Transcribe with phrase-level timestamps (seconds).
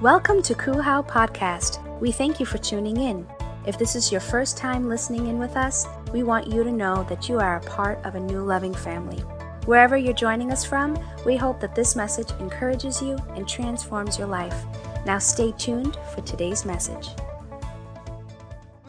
[0.00, 1.80] Welcome to Kuhau Podcast.
[2.00, 3.24] We thank you for tuning in.
[3.64, 7.04] If this is your first time listening in with us, we want you to know
[7.04, 9.20] that you are a part of a new loving family.
[9.66, 14.26] Wherever you're joining us from, we hope that this message encourages you and transforms your
[14.26, 14.64] life.
[15.06, 17.10] Now stay tuned for today's message.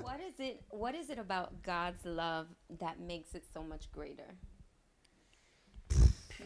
[0.01, 2.47] What is it what is it about God's love
[2.79, 4.33] that makes it so much greater?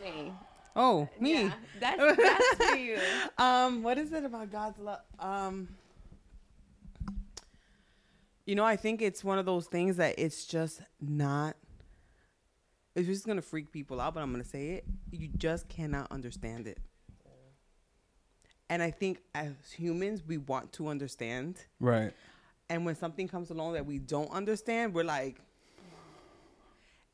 [0.04, 0.34] Me.
[0.82, 1.34] Oh, me.
[1.34, 2.98] Yeah, that's that's for you.
[3.38, 5.02] Um, what is it about God's love?
[5.20, 5.68] Um,
[8.46, 11.58] you know, I think it's one of those things that it's just not.
[12.96, 14.86] It's just gonna freak people out, but I'm gonna say it.
[15.12, 16.78] You just cannot understand it.
[18.70, 21.58] And I think as humans, we want to understand.
[21.82, 22.14] Right.
[22.70, 25.42] And when something comes along that we don't understand, we're like,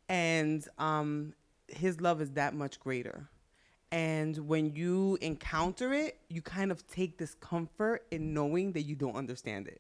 [0.07, 1.33] and um,
[1.67, 3.27] his love is that much greater.
[3.95, 8.93] And when you encounter it, you kind of take this comfort in knowing that you
[8.93, 9.79] don't understand it.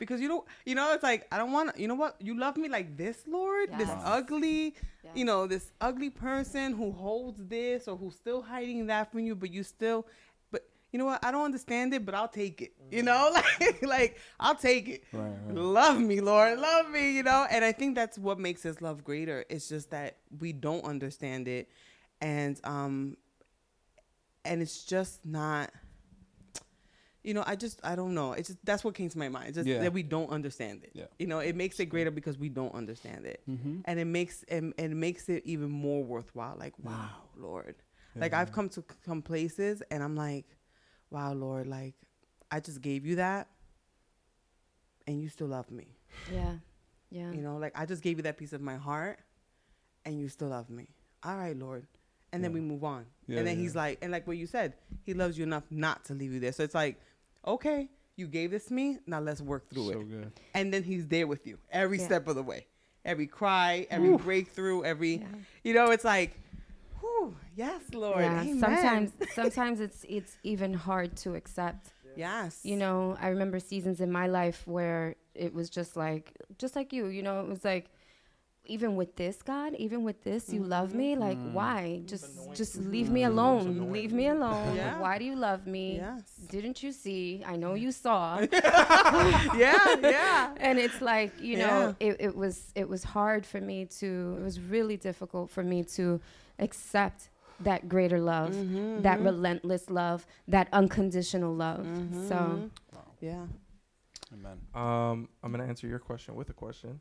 [0.00, 2.16] Because you don't, you know, it's like, I don't want to, you know what?
[2.20, 3.70] You love me like this, Lord?
[3.78, 5.12] This ugly, Yes.
[5.14, 9.36] you know, this ugly person who holds this or who's still hiding that from you,
[9.36, 10.08] but you still,
[10.50, 11.24] but you know what?
[11.24, 12.72] I don't understand it, but I'll take it.
[12.90, 15.04] You know, like, like I'll take it.
[15.12, 15.54] Right, right.
[15.54, 17.12] Love me, Lord, love me.
[17.12, 19.44] You know, and I think that's what makes His love greater.
[19.48, 21.68] It's just that we don't understand it,
[22.20, 23.16] and um,
[24.44, 25.70] and it's just not.
[27.22, 28.32] You know, I just I don't know.
[28.32, 29.52] It's just that's what came to my mind.
[29.54, 29.80] Just Yeah.
[29.80, 30.92] that we don't understand it.
[30.94, 31.04] Yeah.
[31.18, 33.80] You know, it makes it greater because we don't understand it, Mm-hmm.
[33.84, 36.56] and it makes and, and it makes it even more worthwhile.
[36.58, 37.74] Like, wow, Lord.
[38.16, 40.46] Like I've come to some places and I'm like,
[41.10, 41.94] wow, Lord, like
[42.50, 43.48] I just gave you that,
[45.06, 45.96] and you still love me.
[46.32, 46.54] Yeah.
[47.10, 47.32] Yeah.
[47.32, 49.18] You know, like I just gave you that piece of my heart,
[50.06, 50.88] and you still love me.
[51.22, 51.86] All right, Lord.
[52.32, 52.54] And then Yeah.
[52.54, 53.06] we move on.
[53.26, 53.62] Yeah, and then yeah.
[53.62, 56.40] he's like, and like what you said, he loves you enough not to leave you
[56.40, 56.52] there.
[56.52, 57.00] So it's like,
[57.46, 58.98] okay, you gave this to me.
[59.06, 60.08] Now let's work through So it.
[60.10, 60.32] good.
[60.54, 62.06] And then he's there with you every Yeah.
[62.06, 62.66] step of the way,
[63.04, 65.26] every cry, every breakthrough, every, Yeah.
[65.64, 66.36] you know, it's like,
[67.00, 68.20] whew, yes, Lord.
[68.20, 68.42] yeah.
[68.42, 68.58] Amen.
[68.60, 71.92] Sometimes sometimes it's it's even hard to accept.
[72.16, 72.60] yes.
[72.64, 76.92] You know, I remember seasons in my life where it was just like just like
[76.92, 77.86] you, you know, it was like
[78.70, 81.16] even with this God, even with this, you love me.
[81.16, 82.02] Like, why?
[82.06, 83.92] Just, just leave me alone.
[83.92, 84.76] Leave me alone.
[84.76, 84.98] Yeah.
[85.00, 85.96] Why do you love me?
[85.96, 86.22] Yes.
[86.48, 87.42] Didn't you see?
[87.46, 88.38] I know you saw.
[88.52, 90.54] yeah, yeah.
[90.58, 94.42] and it's like you know it, it was it was hard for me to it
[94.42, 96.20] was really difficult for me to
[96.58, 97.28] accept
[97.60, 102.28] that greater love Mm-hmm, that relentless love that unconditional love Mm-hmm.
[102.28, 102.70] so
[103.20, 103.46] Yeah.
[104.32, 104.58] Amen.
[104.74, 107.00] Um, I'm gonna answer your question with a question.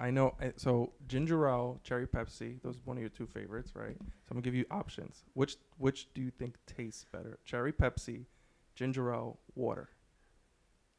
[0.00, 0.34] I know.
[0.42, 3.96] uh, So ginger ale, cherry Pepsi, those are one of your two favorites, right?
[3.98, 5.24] So I'm gonna give you options.
[5.34, 7.38] Which which do you think tastes better?
[7.44, 8.26] Cherry Pepsi,
[8.74, 9.90] ginger ale, water.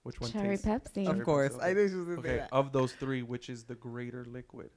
[0.03, 0.65] Which one cherry tastes?
[0.65, 1.53] pepsi Of Cherry course.
[1.53, 1.73] Pepsi, I okay.
[1.73, 2.49] knew she was going to say Okay, that.
[2.51, 4.71] of those three, which is the greater liquid?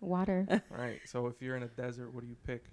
[0.00, 1.00] water Right.
[1.04, 2.64] So if you're in a desert, what do you pick?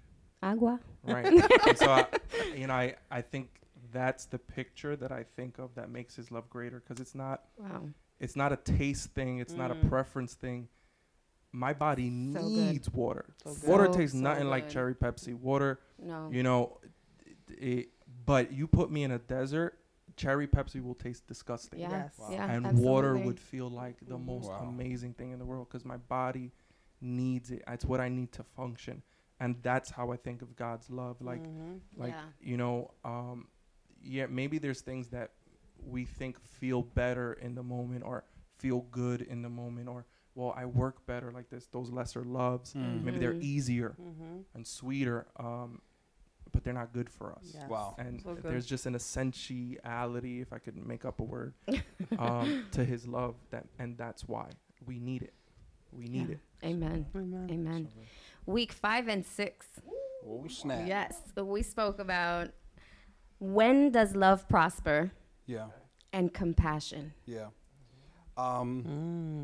[0.42, 1.32] agua Right.
[1.76, 2.06] so I,
[2.54, 3.60] you know, I I think
[3.92, 7.42] that's the picture that I think of that makes his love greater because it's not
[7.58, 7.88] wow
[8.20, 9.88] it's not a taste thing it's not a Mm.
[9.88, 10.68] preference thing
[11.52, 12.56] my body So good.
[12.72, 16.78] needs water So water So, tastes so nothing like cherry pepsi water no you know
[17.48, 17.88] it,
[18.26, 19.78] but you put me in a desert
[20.16, 22.14] cherry pepsi will taste disgusting yeah Yes.
[22.30, 22.88] yeah and absolutely.
[22.88, 24.62] water would feel like the most Wow.
[24.62, 26.52] amazing thing in the world because my body
[27.00, 29.02] needs it it's what i need to function
[29.40, 31.80] and that's how i think of god's love like Mhm.
[31.96, 32.24] like Yeah.
[32.40, 33.48] you know um
[34.02, 35.32] yeah maybe there's things that
[35.86, 38.24] we think feel better in the moment or
[38.58, 42.74] feel good in the moment or well i work better like this those lesser loves
[42.74, 44.44] maybe they're easier Mhm.
[44.54, 45.80] and sweeter um
[46.52, 47.68] but they're not good for us Yes.
[47.68, 47.96] Wow.
[47.98, 51.54] and So there's just an essentiality if i could make up a word
[52.18, 54.48] um to his love that and that's why
[54.86, 55.34] we need it
[55.92, 56.34] we need Yeah.
[56.36, 57.48] it amen Amen.
[57.50, 57.88] amen
[58.46, 59.66] week five and six
[60.26, 60.86] Oh snap.
[60.88, 62.48] yes we spoke about
[63.38, 65.10] when does love prosper
[65.46, 65.66] Yeah.
[66.12, 67.48] and compassion Yeah.
[68.36, 68.84] Um.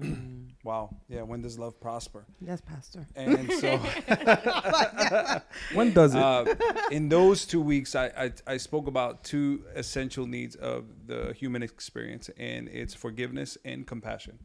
[0.02, 0.46] Mm.
[0.64, 0.94] Wow.
[1.08, 1.22] Yeah.
[1.22, 2.26] When does love prosper?
[2.40, 3.06] Yes, Pastor.
[3.16, 3.78] And so,
[5.74, 6.20] when does it?
[6.20, 6.44] uh,
[6.90, 11.62] in those two weeks, I, I I spoke about two essential needs of the human
[11.62, 14.38] experience, and it's forgiveness and compassion.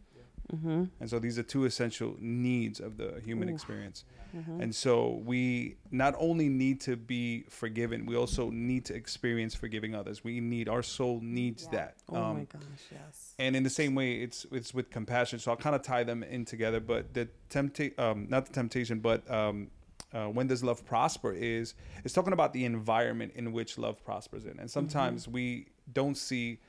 [0.53, 0.83] Mm-hmm.
[0.99, 3.53] And so these are two essential needs of the human Ooh.
[3.53, 4.03] experience.
[4.35, 4.61] Mm-hmm.
[4.61, 9.95] And so we not only need to be forgiven, we also need to experience forgiving
[9.95, 10.23] others.
[10.23, 11.95] We need our soul needs that.
[12.09, 12.61] Oh Um, my gosh,
[12.91, 13.33] yes.
[13.39, 15.39] and in the same way, it's it's with compassion.
[15.39, 16.79] So I'll kind of tie them in together.
[16.79, 19.71] But the temptation, um, not the temptation, but um,
[20.13, 21.31] uh, when does love prosper?
[21.31, 24.59] Is it's talking about the environment in which love prospers in.
[24.59, 26.59] And sometimes we don't see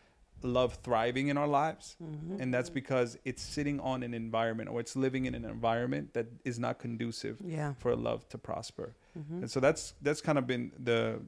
[0.43, 2.41] love thriving in our lives Mm-hmm.
[2.41, 6.27] and that's because it's sitting on an environment or it's living in an environment that
[6.45, 7.75] is not conducive Yeah.
[7.79, 9.39] for love to prosper Mm-hmm.
[9.43, 11.21] and so that's that's kind of been the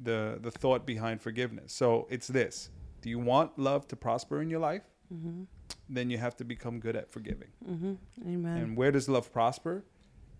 [0.00, 2.70] the the thought behind forgiveness so it's this
[3.02, 5.42] do you want love to prosper in your life Mm-hmm.
[5.88, 7.94] then you have to become good at forgiving Mm-hmm.
[8.28, 8.56] Amen.
[8.56, 9.84] and where does love prosper?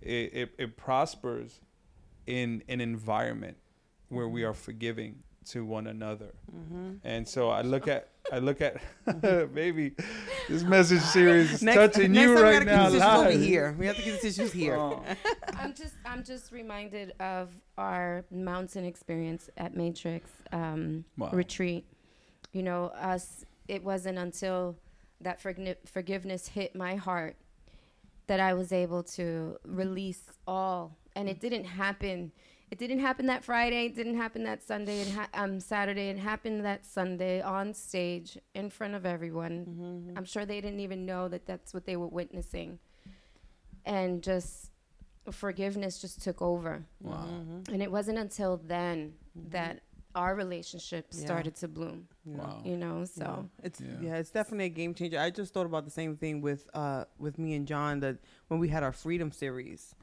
[0.01, 1.61] It, it, it prospers
[2.27, 3.57] in an environment
[4.09, 6.33] where we are forgiving to one another.
[6.55, 6.95] Mm-hmm.
[7.05, 8.81] And so I look at I look at
[9.53, 9.95] maybe
[10.49, 13.41] this message series is Next, touching next you right now gotta keep the live.
[13.41, 13.77] here.
[13.79, 14.77] We have to get the tissues here.
[14.77, 15.03] Oh.
[15.59, 21.31] I'm just I'm just reminded of our mountain experience at Matrix um, Wow.
[21.33, 21.85] retreat.
[22.53, 23.45] You know, us.
[23.67, 24.77] It wasn't until
[25.23, 27.37] that forgni- forgiveness hit my heart
[28.27, 32.33] that I was able to release all, and it didn't happen.
[32.75, 33.87] It didn't happen that Friday.
[33.87, 35.03] It didn't happen that Sunday.
[35.03, 36.09] It ha- um Saturday.
[36.09, 40.13] It happened that Sunday on stage in front of everyone.
[40.17, 42.81] I'm sure they didn't even know that that's what they were witnessing,
[43.85, 44.73] and just
[45.31, 46.85] forgiveness just took over.
[47.01, 47.29] Wow.
[47.73, 49.13] And it wasn't until then
[49.51, 49.83] that
[50.17, 51.25] our relationship Yeah.
[51.27, 52.09] started to bloom.
[52.25, 52.61] Wow.
[52.65, 53.23] You know, so
[53.61, 53.67] Yeah.
[53.67, 53.87] it's Yeah.
[54.01, 54.17] yeah.
[54.17, 55.21] it's definitely a game changer.
[55.21, 58.17] I just thought about the same thing with uh with me and John that
[58.49, 59.95] when we had our freedom series,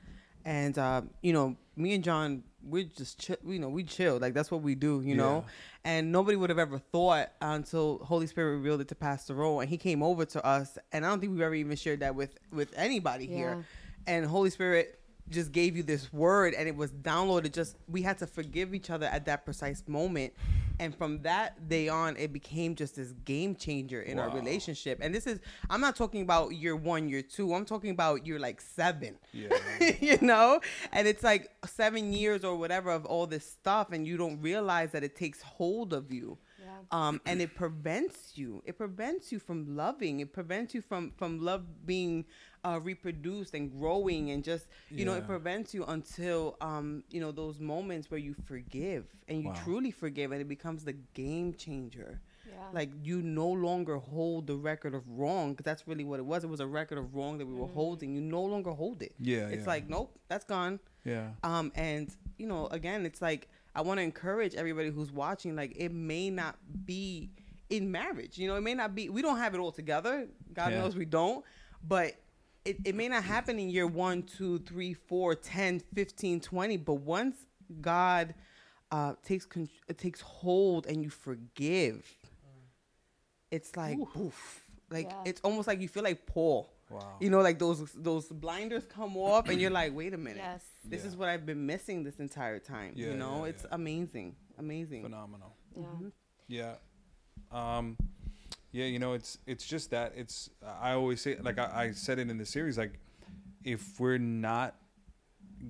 [0.46, 4.18] and uh, you know me and John we just chill, you know we chill.
[4.20, 5.46] Like that's what we do you know,
[5.84, 9.70] and nobody would have ever thought until Holy Spirit revealed it to Pastor Rowe and
[9.70, 12.38] he came over to us and I don't think we've ever even shared that with
[12.52, 13.66] with anybody here,
[14.08, 15.00] and Holy Spirit
[15.32, 18.90] just gave you this word and it was downloaded just we had to forgive each
[18.90, 20.34] other at that precise moment
[20.80, 25.14] and from that day on it became just this game changer in our relationship and
[25.14, 25.40] this is
[25.70, 29.50] i'm not talking about year one year two i'm talking about year like seven Yeah.
[30.00, 30.60] you know
[30.92, 34.92] and it's like seven years or whatever of all this stuff and you don't realize
[34.92, 37.08] that it takes hold of you yeah.
[37.08, 38.62] um, and it prevents you.
[38.66, 40.20] It prevents you from loving.
[40.20, 42.26] It prevents you from from love being
[42.64, 47.32] uh, reproduced and growing, and just you know, it prevents you until um, you know
[47.32, 49.56] those moments where you forgive and you Wow.
[49.64, 52.22] truly forgive, and it becomes the game changer.
[52.48, 52.54] Yeah.
[52.74, 56.44] Like you no longer hold the record of wrong, because that's really what it was.
[56.44, 58.14] It was a record of wrong that we were holding.
[58.14, 59.14] You no longer hold it.
[59.20, 59.48] Yeah.
[59.48, 59.68] It's yeah.
[59.70, 60.80] like nope, that's gone.
[61.04, 61.30] yeah.
[61.44, 65.56] Um, and you know, again, it's like I want to encourage everybody who's watching.
[65.56, 67.32] Like, it may not be
[67.70, 68.38] in marriage.
[68.38, 69.08] You know, it may not be.
[69.10, 70.28] We don't have it all together.
[70.54, 70.80] God Yeah.
[70.82, 71.44] knows we don't.
[71.88, 72.16] But
[72.66, 76.78] it, it may not happen in year one, two, three, four, 10, 15, 20.
[76.78, 77.38] But once
[77.82, 78.34] God
[78.92, 82.06] uh, takes con- takes hold and you forgive,
[83.50, 84.62] it's like poof.
[84.90, 85.22] Like Yeah.
[85.26, 86.70] it's almost like you feel like Paul.
[86.90, 87.16] Wow.
[87.22, 90.64] You know, like those those blinders come off, and you're like, wait a minute Yes.
[90.84, 91.08] this Yeah.
[91.08, 92.94] is what I've been missing this entire time.
[92.98, 93.76] Yeah, you know, yeah, it's yeah.
[93.76, 95.04] amazing, amazing.
[95.04, 95.56] Phenomenal.
[96.50, 96.76] Yeah.
[97.52, 97.78] Yeah.
[97.80, 97.98] Um
[98.72, 100.50] yeah, you know, it's it's just that it's
[100.82, 103.00] I always say like I, I said it in the series, like
[103.64, 104.76] if we're not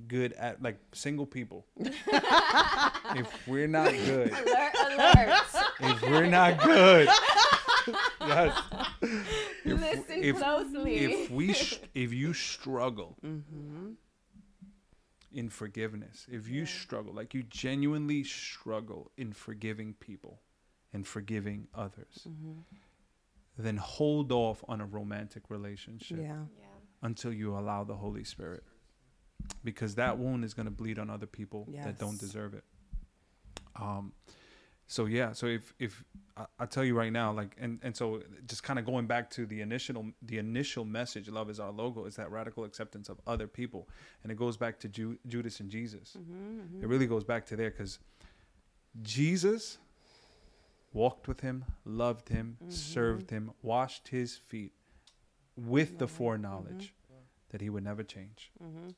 [0.08, 4.74] good at like single people, if we're not good, Alert!
[4.94, 5.40] Alert!
[5.82, 7.08] if we're not good,
[8.22, 8.58] yes.
[9.66, 10.96] If, Listen if, closely.
[10.98, 13.92] if we sh- if you struggle Mm-hmm.
[15.34, 20.40] in forgiveness, if you struggle, like you genuinely struggle in forgiving people
[20.94, 22.60] and forgiving others, Mm-hmm.
[23.58, 26.66] Then hold off on a romantic relationship Yeah, yeah.
[27.02, 28.64] until you allow the Holy Spirit.
[29.64, 32.64] Because that wound is going to bleed on other people that don't deserve it.
[33.76, 34.14] Um,
[34.88, 36.04] so yeah, so if if
[36.36, 39.30] I, I tell you right now, like, and and so just kind of going back
[39.32, 43.20] to the initial the initial message, love is our logo, is that radical acceptance of
[43.26, 43.88] other people,
[44.22, 46.18] and it goes back to Ju- Judas and Jesus.
[46.20, 46.84] Mm-hmm.
[46.84, 48.00] It really goes back to there because
[49.02, 49.78] Jesus
[50.94, 54.74] walked with him, loved him, served him, washed his feet
[55.56, 56.94] with the foreknowledge
[57.50, 58.52] that he would never change.
[58.64, 58.90] Mm-hmm.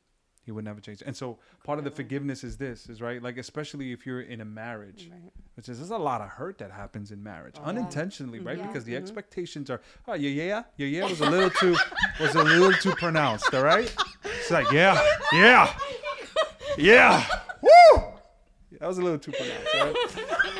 [0.45, 1.01] He would never change.
[1.05, 3.21] And so part of the forgiveness is this, is right?
[3.23, 5.31] Like especially if you're in a marriage, Right.
[5.55, 8.57] which is there's a lot of hurt that happens in marriage unintentionally, right?
[8.57, 8.67] Yeah.
[8.67, 8.97] Because the Mhm.
[9.01, 11.77] expectations are, oh yeah, yeah, yeah, yeah was a little too
[12.19, 13.93] was a little too pronounced, all right?
[14.25, 15.73] It's like, yeah, yeah,
[16.77, 17.25] yeah,
[17.61, 18.03] woo!
[18.79, 19.73] That was a little too pronounced,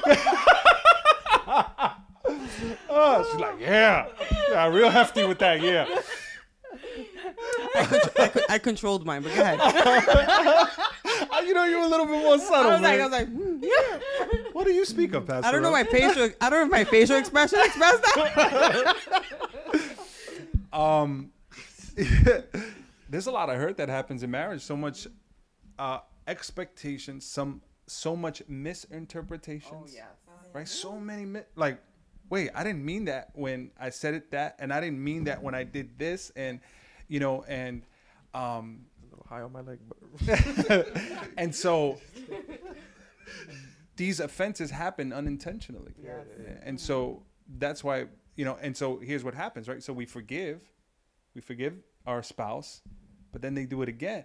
[0.06, 0.56] right?
[2.96, 4.08] oh, she's like, yeah,
[4.50, 5.86] yeah, real hefty with that, yeah.
[7.76, 10.70] I, con- I controlled mine, but go ahead.
[11.44, 13.02] You know, you're a little bit more subtle, I was like, man.
[13.02, 14.48] I was like, hmm, yeah.
[14.54, 15.46] what do you speak of, Pastor?
[15.46, 16.30] I don't know my facial.
[16.40, 18.96] I don't know if my facial expression expressed that.
[20.74, 21.32] um
[23.10, 25.06] there's a lot of hurt that happens in marriage so much
[25.78, 30.06] uh expectations some so much misinterpretations Oh, yes.
[30.54, 30.68] right?
[30.68, 31.80] So many mi- like,
[32.34, 35.44] wait, I didn't mean that when I said it that, and I didn't mean that
[35.44, 36.62] when I did this, and
[37.08, 37.84] you know, and
[38.34, 40.88] um, A little high on my leg, but
[41.38, 42.00] and so
[43.98, 45.94] these offenses happen unintentionally.
[46.63, 47.22] And so
[47.60, 49.84] that's why, you know, and so here's what happens, right?
[49.84, 50.60] So we forgive,
[51.36, 51.75] we forgive
[52.08, 52.82] our spouse,
[53.34, 54.24] but then they do it again.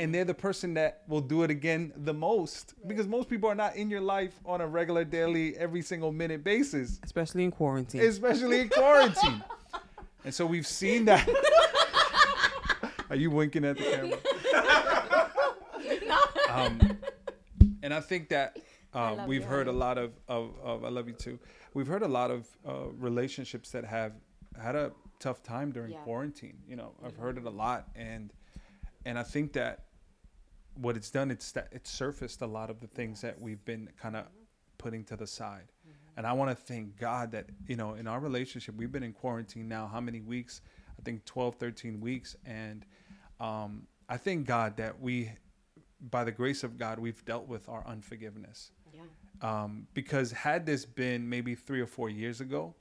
[0.00, 3.54] And they're the person that will do it again the most because most people are
[3.54, 8.00] not in your life on a regular, daily, every single minute basis, Especially in quarantine.
[8.00, 9.42] especially in quarantine.
[10.24, 11.28] and so we've seen that.
[13.10, 14.18] Are you winking at the camera?
[16.50, 16.98] um,
[17.82, 18.58] and I think that
[18.94, 21.38] uh, love we've you, heard a lot of, of, of I love you too.
[21.74, 24.12] We've heard a lot of uh, relationships that have
[24.60, 25.98] had a tough time during Yeah.
[26.00, 26.58] quarantine.
[26.68, 28.32] You know, I've heard it a lot, and
[29.04, 29.84] and I think that
[30.74, 33.88] what it's done, it's that it's surfaced a lot of the things that we've been
[34.00, 34.26] kind of
[34.78, 35.72] putting to the side.
[36.16, 39.12] And I want to thank God that, you know, in our relationship, we've been in
[39.12, 40.62] quarantine now, how many weeks?
[40.98, 42.34] I think 12, 13 weeks.
[42.44, 42.84] And
[43.38, 45.30] um, I thank God that we,
[46.10, 48.72] by the grace of God, we've dealt with our unforgiveness.
[48.92, 49.02] Yeah.
[49.62, 52.74] Um, because had this been maybe three or four years ago,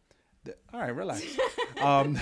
[0.43, 1.23] th- all right, relax.
[1.81, 2.17] um,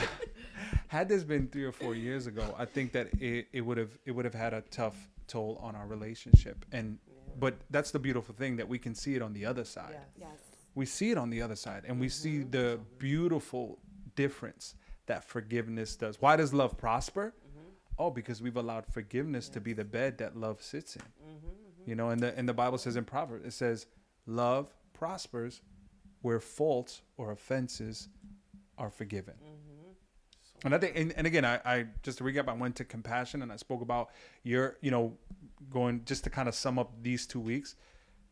[0.96, 3.92] had this been three or four years ago, I think that it, it would have
[4.06, 4.96] it would have had a tough
[5.28, 6.66] toll on our relationship.
[6.72, 6.98] And
[7.38, 9.98] but that's the beautiful thing that we can see it on the other side.
[10.18, 10.30] Yes.
[10.74, 12.52] we see it on the other side and we see mm-hmm.
[12.52, 13.80] the beautiful
[14.16, 14.76] difference
[15.08, 16.22] that forgiveness does.
[16.22, 17.34] Why does love prosper?
[17.36, 17.70] Mm-hmm.
[18.00, 21.02] Oh because we've allowed forgiveness to be the bed that love sits in.
[21.02, 23.88] Mm-hmm, you know and the and the bible says in proverbs it says
[24.26, 25.62] love prospers
[26.22, 28.08] where faults or offenses
[28.78, 29.36] are forgiven
[30.64, 33.42] and I think, and, and again, I, I just to recap, I went to compassion
[33.42, 34.10] and I spoke about
[34.44, 35.18] your, you know,
[35.70, 37.76] going just to kind of sum up these two weeks.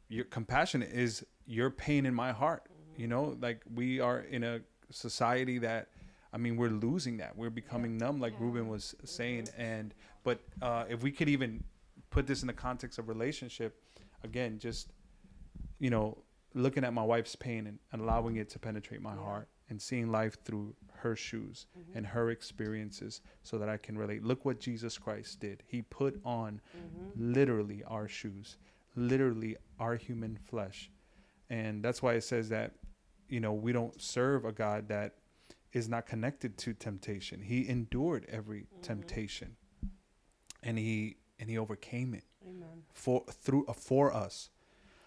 [0.09, 2.63] Your compassion is your pain in my heart.
[2.97, 5.89] You know, like we are in a society that,
[6.31, 7.35] I mean, we're losing that.
[7.35, 9.49] We're becoming numb, like Ruben was saying.
[9.57, 11.63] And but uh, if we could even
[12.09, 13.75] put this in the context of relationship,
[14.23, 14.91] again, just
[15.79, 16.17] you know,
[16.53, 20.11] looking at my wife's pain and, and allowing it to penetrate my heart and seeing
[20.11, 24.23] life through her shoes and her experiences so that I can relate.
[24.23, 25.63] Look what Jesus Christ did.
[25.67, 26.61] He put on
[27.15, 28.57] literally our shoes,
[28.95, 30.89] literally our human flesh.
[31.49, 32.71] And that's why it says that,
[33.27, 35.15] you know, we don't serve a God that
[35.73, 37.41] is not connected to temptation.
[37.41, 39.55] He endured every temptation
[40.61, 42.23] and he and he overcame it
[42.93, 44.49] for through uh, for us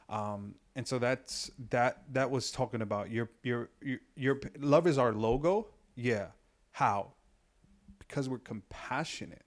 [0.09, 4.99] um and so that's that that was talking about your your your, your love is
[4.99, 6.27] our logo yeah
[6.73, 7.13] how
[7.99, 9.43] because we're compassionate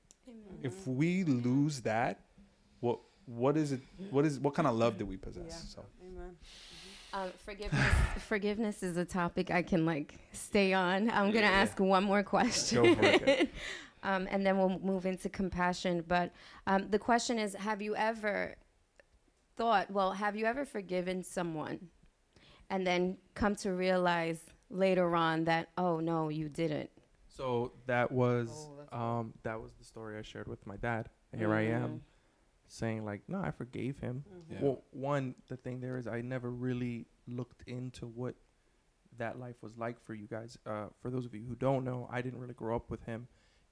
[0.63, 2.19] if we lose that
[2.81, 5.85] what what is it what is what kind of love do we possess so
[6.19, 6.35] Amen.
[7.11, 7.93] Um, forgiveness.
[8.27, 11.09] forgiveness is a topic I can like stay on.
[11.09, 12.83] I'm gonna ask one more question.
[12.83, 13.49] Go for it.
[14.03, 16.03] um, and then we'll move into compassion.
[16.07, 16.31] But
[16.67, 18.55] um, the question is, have you ever
[19.59, 19.91] thought?
[19.91, 21.77] Well, have you ever forgiven someone,
[22.69, 24.39] and then come to realize
[24.69, 26.89] later on that, oh no, you didn't.
[27.27, 28.47] So that was
[28.91, 31.09] Oh, um that was the story I shared with my dad.
[31.37, 31.99] Here I am Mm.
[32.67, 34.23] saying like, no, I forgave him.
[34.49, 34.57] Yeah.
[34.63, 38.35] Well, one, the thing there is I never really looked into what
[39.17, 40.57] that life was like for you guys.
[40.65, 43.27] Uh, for those of you who don't know, I didn't really grow up with him,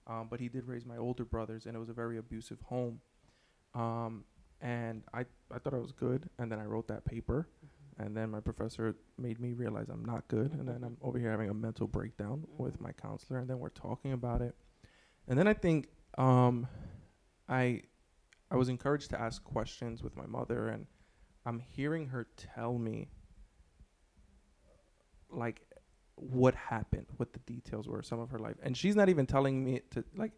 [0.07, 2.99] um, but he did raise my older brothers, and it was a very abusive home.
[3.73, 4.25] Um,
[4.61, 8.05] and I I thought I was good, and then I wrote that paper, mm-hmm.
[8.05, 11.07] and then my professor made me realize I'm not good, and then I'm mm-hmm.
[11.07, 12.85] over here having a mental breakdown with mm-hmm.
[12.85, 14.55] my counselor, and then we're talking about it,
[15.27, 16.67] and then I think um,
[17.47, 17.83] I
[18.49, 20.87] I was encouraged to ask questions with my mother, and
[21.45, 23.09] I'm hearing her tell me
[25.29, 25.61] like
[26.15, 29.63] what happened, what the details were, some of her life, and she's not even telling
[29.63, 30.31] me to like.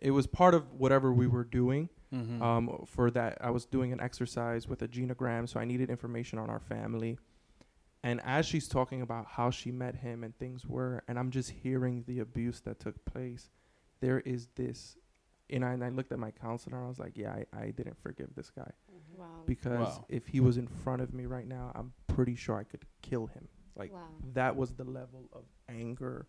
[0.00, 1.88] It was part of whatever we were doing.
[2.12, 2.40] Mhm.
[2.40, 6.38] Um, for that, I was doing an exercise with a genogram, so I needed information
[6.38, 7.18] on our family.
[8.02, 11.50] And as she's talking about how she met him and things were, and I'm just
[11.50, 13.50] hearing the abuse that took place,
[14.00, 14.96] there is this.
[15.50, 17.70] And I, and I looked at my counselor and I was like, yeah, I, I
[17.70, 18.70] didn't forgive this guy
[19.16, 19.42] Wow.
[19.46, 20.04] because Wow.
[20.08, 23.26] if he was in front of me right now, I'm pretty sure I could kill
[23.26, 23.48] him.
[23.74, 24.08] Like wow.
[24.34, 26.26] that was the level of anger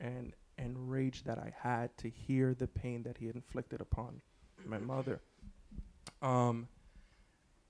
[0.00, 4.20] and and rage that I had to hear the pain that he had inflicted upon
[4.66, 5.20] my mother.
[6.22, 6.68] Um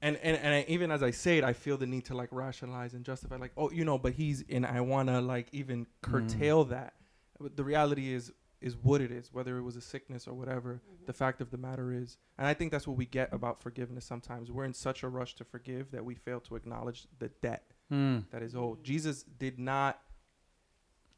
[0.03, 2.29] and, and and I, even as I say it, I feel the need to like
[2.31, 5.87] rationalize and justify, like, oh, you know, but he's and I want to like even
[6.03, 6.93] curtail that.
[7.41, 10.81] But the reality is is what it is, whether it was a sickness or whatever.
[11.07, 14.05] The fact of the matter is, and I think that's what we get about forgiveness.
[14.07, 17.65] Sometimes we're in such a rush to forgive that we fail to acknowledge the debt
[17.93, 18.25] Mm.
[18.31, 18.83] that is owed.
[18.83, 20.01] Jesus did not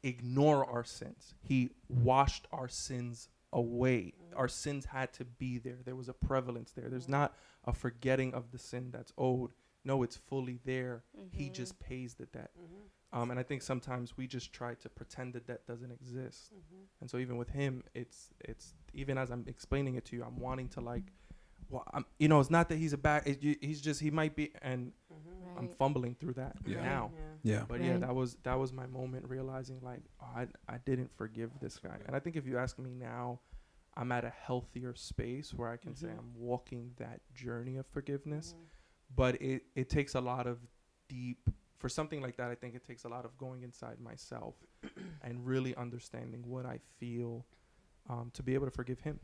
[0.03, 1.33] ignore our sins.
[1.41, 4.13] He washed our sins away.
[4.35, 5.79] Our sins had to be there.
[5.83, 6.89] There was a prevalence there.
[6.89, 7.35] There's not
[7.65, 9.51] a forgetting of the sin that's owed.
[9.83, 11.03] No, it's fully there.
[11.31, 11.53] He mm-hmm.
[11.53, 12.51] just pays the debt.
[12.59, 13.19] Mm-hmm.
[13.19, 16.53] Um, and I think sometimes we just try to pretend that debt doesn't exist.
[16.53, 16.83] Mm-hmm.
[16.99, 20.39] And so even with him, it's it's even as I'm explaining it to you, I'm
[20.39, 21.13] wanting to like,
[21.69, 23.23] well, I'm, you know, it's not that he's a bad.
[23.27, 24.91] It, he's just he might be, and
[25.57, 26.83] I'm fumbling through that Yeah.
[26.83, 27.11] now.
[27.43, 27.53] Yeah.
[27.55, 27.63] yeah.
[27.67, 31.51] But yeah, that was that was my moment realizing like oh, I I didn't forgive
[31.59, 31.97] this guy.
[32.05, 33.39] And I think if you ask me now,
[33.95, 36.19] I'm at a healthier space where I can say Mhm.
[36.19, 38.53] I'm walking that journey of forgiveness.
[38.53, 38.63] Mm-hmm.
[39.15, 40.59] But it it takes a lot of
[41.09, 42.49] deep for something like that.
[42.49, 44.55] I think it takes a lot of going inside myself
[45.23, 47.45] and really understanding what I feel
[48.09, 49.19] um, to be able to forgive him.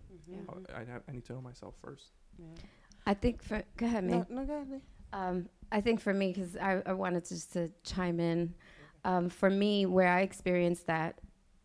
[0.73, 2.11] I, I, have, I need to know myself first.
[2.37, 2.45] Yeah.
[3.05, 4.25] I think for go ahead, No, man.
[4.29, 4.81] no, go ahead.
[5.11, 8.53] Um, I think for me, because I, I wanted to just to chime in.
[9.05, 11.19] Um, for me, where I experienced that,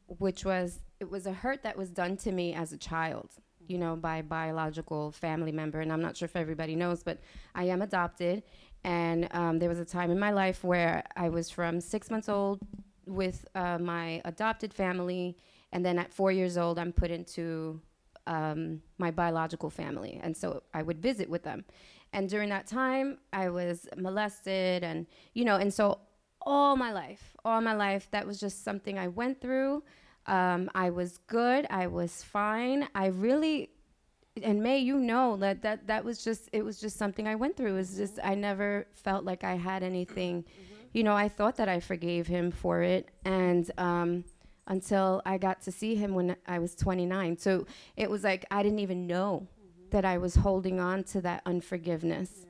[0.07, 3.31] which was it was a hurt that was done to me as a child,
[3.69, 7.21] you know, by a biological family member, and I'm not sure if everybody knows, but
[7.55, 8.43] I am adopted,
[8.83, 12.29] and um, there was a time in my life where I was from six months
[12.29, 12.59] old
[13.07, 15.37] with uh, my adopted family,
[15.73, 17.81] and then at four years old, I'm put into
[18.29, 21.65] um, my biological family, and so I would visit with them.
[22.13, 25.99] And during that time, I was molested, and you know, and so
[26.43, 29.83] all my life, all my life, that was just something I went through.
[30.27, 31.67] Um, I was good.
[31.71, 32.87] I was fine.
[32.95, 33.71] I really,
[34.43, 37.57] and May, you know that that that was just it was just something I went
[37.57, 37.73] through.
[37.73, 40.45] It was just I never felt like I had anything.
[40.93, 44.25] You know, I thought that I forgave him for it, and um,
[44.69, 47.39] until I got to see him when I was 29.
[47.39, 49.91] So it was like I didn't even know mm-hmm.
[49.91, 52.47] that I was holding on to that unforgiveness,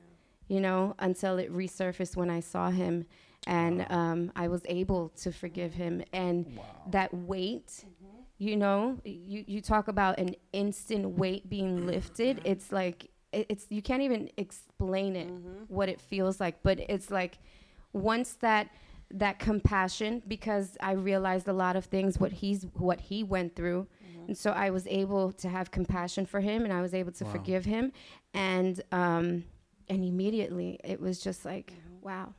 [0.47, 3.05] you know, until it resurfaced when I saw him
[3.47, 6.03] and um, I was able to forgive him.
[6.13, 6.59] And
[6.91, 8.17] that weight, mm-hmm.
[8.37, 12.37] you know, you, you talk about an instant weight being lifted.
[12.37, 12.51] Mm-hmm.
[12.51, 15.29] It's like, it, it's, you can't even explain it,
[15.67, 17.37] what it feels like, but it's like
[17.93, 18.69] once that,
[19.11, 23.87] that compassion because I realized a lot of things what he's what he went through
[24.27, 27.25] and so I was able to have compassion for him and I was able to
[27.25, 27.31] Wow.
[27.31, 27.91] forgive him
[28.35, 29.43] and um
[29.87, 32.33] and immediately it was just like wow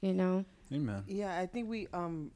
[0.00, 1.04] you know Amen.
[1.06, 2.32] Yeah, I think we um,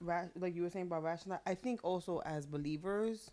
[0.00, 1.38] ra- like you were saying about rational.
[1.46, 3.30] I think also as believers,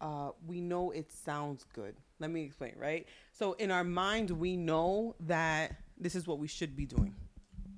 [0.00, 1.94] uh, we know it sounds good.
[2.18, 2.72] Let me explain.
[2.76, 3.06] Right.
[3.32, 7.14] So in our mind, we know that this is what we should be doing.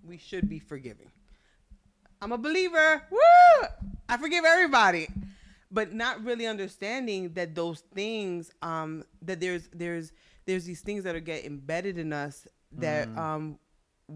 [0.02, 1.10] We should be forgiving.
[2.22, 3.02] I'm a believer.
[3.10, 3.68] Woo!
[4.08, 5.08] I forgive everybody.
[5.72, 10.12] But not really understanding that those things, um, that there's there's
[10.44, 13.58] there's these things that are get embedded in us that um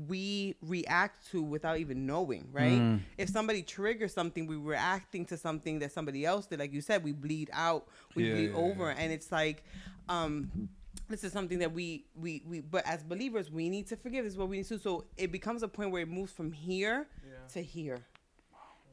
[0.09, 2.81] we react to without even knowing, right?
[2.81, 3.01] Mm.
[3.17, 6.59] If somebody triggers something, we reacting to something that somebody else did.
[6.59, 7.87] Like you said, we bleed out,
[8.17, 8.97] we Yeah, bleed yeah, over, yeah.
[8.99, 9.62] and it's like,
[10.09, 10.69] um,
[11.09, 12.61] this is something that we we we.
[12.61, 14.25] But as believers, we need to forgive.
[14.25, 14.79] This is what we need to.
[14.81, 17.07] So it becomes a point where it moves from here
[17.53, 18.01] to here.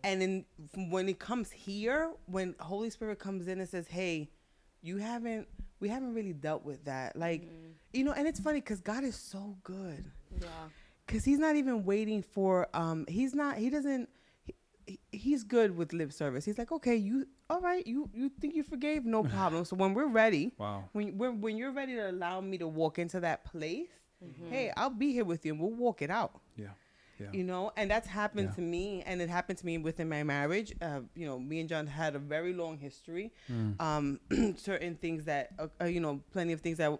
[0.03, 0.45] And then
[0.89, 4.29] when it comes here, when Holy Spirit comes in and says, "Hey,
[4.81, 5.47] you haven't,
[5.79, 7.47] we haven't really dealt with that," like,
[7.93, 8.11] you know.
[8.13, 10.05] And it's funny because God is so good
[10.41, 10.47] yeah
[11.05, 14.07] because he's not even waiting for um he's not he doesn't
[14.45, 14.55] he,
[14.87, 18.55] he- he's good with lip service he's like okay you all right you you think
[18.55, 20.85] you forgave no problem so when we're ready Wow.
[20.93, 23.89] when when, when you're ready to allow me to walk into that place
[24.49, 26.67] hey i'll be here with you and we'll walk it out Yeah.
[27.21, 27.27] Yeah.
[27.37, 28.55] you know and that's happened Yeah.
[28.55, 31.69] to me and it happened to me within my marriage uh, you know me and
[31.69, 33.79] john had a very long history Mm.
[33.87, 34.19] um
[34.57, 36.91] certain things that uh, uh, you know plenty of things that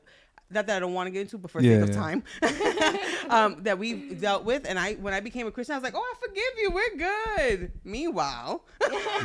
[0.53, 2.01] not that I don't want to get into, but for Yeah, sake of yeah.
[2.03, 2.23] time,
[3.29, 5.95] um, that we dealt with, and I, when I became a Christian, I was like,
[5.95, 6.71] "Oh, I forgive you.
[6.71, 8.65] We're good." Meanwhile,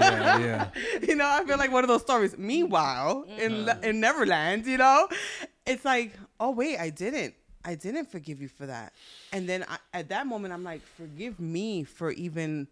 [0.00, 0.38] yeah.
[0.38, 0.70] Yeah.
[1.02, 2.38] you know, I feel like one of those stories.
[2.38, 5.09] Meanwhile, in Le- in Neverland, you know,
[5.66, 7.35] it's like, "Oh wait, I didn't.
[7.66, 8.94] I didn't forgive you for that."
[9.33, 12.68] And then I, at that moment, I'm like, "Forgive me for even."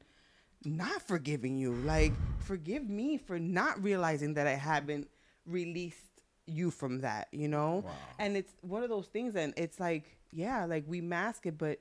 [0.65, 1.73] not forgiving you.
[1.73, 5.09] Like, forgive me for not realizing that I haven't
[5.47, 7.83] released you from that, you know?
[7.85, 7.93] Wow.
[8.19, 11.81] And it's one of those things, and it's like, yeah, like we mask it, but,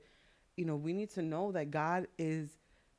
[0.57, 2.49] you know, we need to know that God is,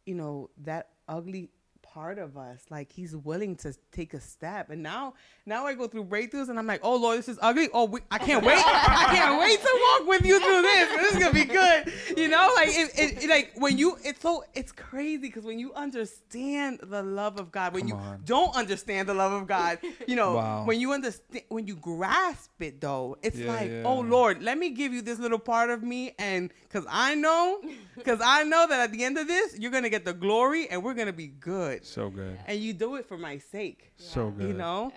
[0.06, 1.50] you know, that ugly
[1.94, 2.60] part of us.
[2.70, 4.70] Like he's willing to take a step.
[4.70, 5.14] And now,
[5.46, 7.68] now I go through breakthroughs, and I'm like, oh Lord, this is ugly.
[7.72, 8.58] Oh, we, I can't wait.
[8.58, 10.88] I can't wait to walk with you through this.
[10.96, 11.92] This is gonna be good.
[12.18, 15.58] You know, like it, it, it like when you, it's so, it's crazy because when
[15.58, 18.20] you understand the love of God, when Come you on.
[18.24, 20.64] don't understand the love of God, you know, Wow.
[20.64, 23.82] when you understand, when you grasp it though, it's Yeah, like, yeah.
[23.84, 27.60] oh Lord, let me give you this little part of me, and because I know,
[27.96, 30.82] because I know that at the end of this, you're gonna get the glory, and
[30.82, 32.38] we're gonna be good, So good.
[32.46, 34.48] and you do it for my sake, So good.
[34.48, 34.92] you know,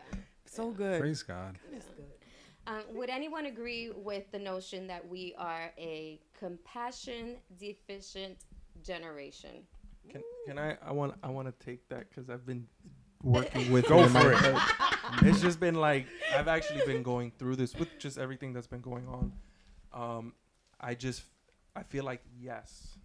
[0.45, 0.99] so good.
[0.99, 1.57] Praise God.
[2.65, 8.39] Um, would anyone agree with the notion that we are a compassion deficient
[8.83, 9.63] generation?
[10.09, 10.77] Can, can I?
[10.85, 11.15] I want.
[11.23, 12.67] I want to take that because I've been
[13.23, 13.87] working with.
[13.87, 14.37] Go it in my for it.
[14.37, 14.61] head.
[15.23, 18.81] It's just been like I've actually been going through this with just everything that's been
[18.81, 19.31] going on.
[19.93, 20.33] Um,
[20.79, 21.23] I just
[21.75, 22.97] I feel like yes,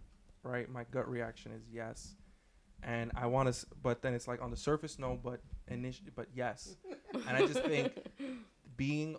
[0.43, 0.69] right.
[0.69, 2.15] My gut reaction is yes,
[2.85, 3.65] and I want to.
[3.81, 5.19] But then it's like on the surface, no.
[5.21, 6.75] But initially, but yes,
[7.27, 7.93] and I just think
[8.77, 9.17] being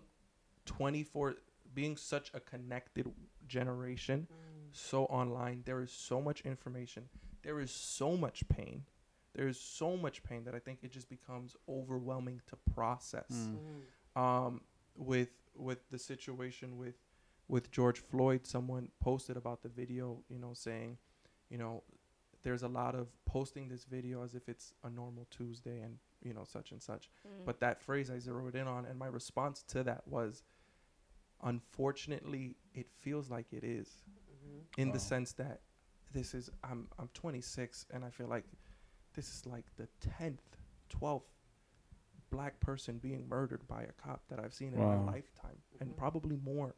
[0.66, 1.34] 24
[1.74, 3.10] being such a connected
[3.46, 4.26] generation
[4.72, 7.04] so online there is so much information
[7.42, 8.84] there is so much pain
[9.34, 13.48] there is so much pain that i think it just becomes overwhelming to process
[14.16, 14.20] Mm.
[14.20, 14.60] um
[14.96, 16.94] with with the situation with
[17.48, 20.96] with george floyd someone posted about the video you know saying
[21.50, 21.82] you know
[22.44, 26.32] there's a lot of posting this video as if it's a normal tuesday and you
[26.32, 27.10] know such and such.
[27.26, 27.44] Mm.
[27.44, 30.42] But that phrase I zeroed in on, and my response to that was,
[31.42, 34.80] unfortunately, it feels like it is, mm-hmm.
[34.80, 35.60] in the sense that
[36.12, 38.44] this is I'm I'm 26, and I feel like
[39.14, 39.88] this is like the
[40.20, 40.38] 10th,
[40.90, 41.22] 12th
[42.30, 45.98] black person being murdered by a cop that I've seen in my lifetime, and mm-hmm.
[45.98, 46.74] probably more,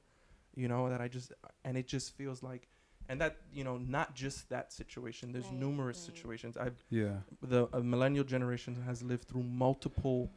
[0.54, 1.32] you know, that I just
[1.64, 2.68] and it just feels like.
[3.08, 5.32] And that you know, not just that situation.
[5.32, 6.16] There's Right, numerous right.
[6.16, 6.56] situations.
[6.56, 7.18] I've Yeah.
[7.42, 10.30] the uh, millennial generation has lived through multiple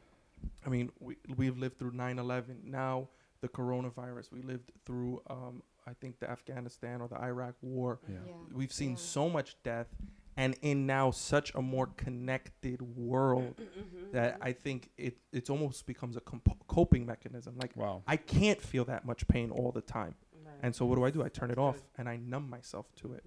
[0.65, 3.09] i mean we, we've lived through 9-11 now
[3.41, 8.19] the coronavirus we lived through um, i think the afghanistan or the iraq war Yeah.
[8.53, 8.95] we've seen Yeah.
[9.17, 9.87] so much death
[10.37, 13.55] and in now such a more connected world
[14.13, 18.03] that i think it it's almost becomes a comp- coping mechanism like Wow.
[18.07, 20.15] i can't feel that much pain all the time
[20.61, 23.13] and so what do i do i turn it off and i numb myself to
[23.13, 23.23] it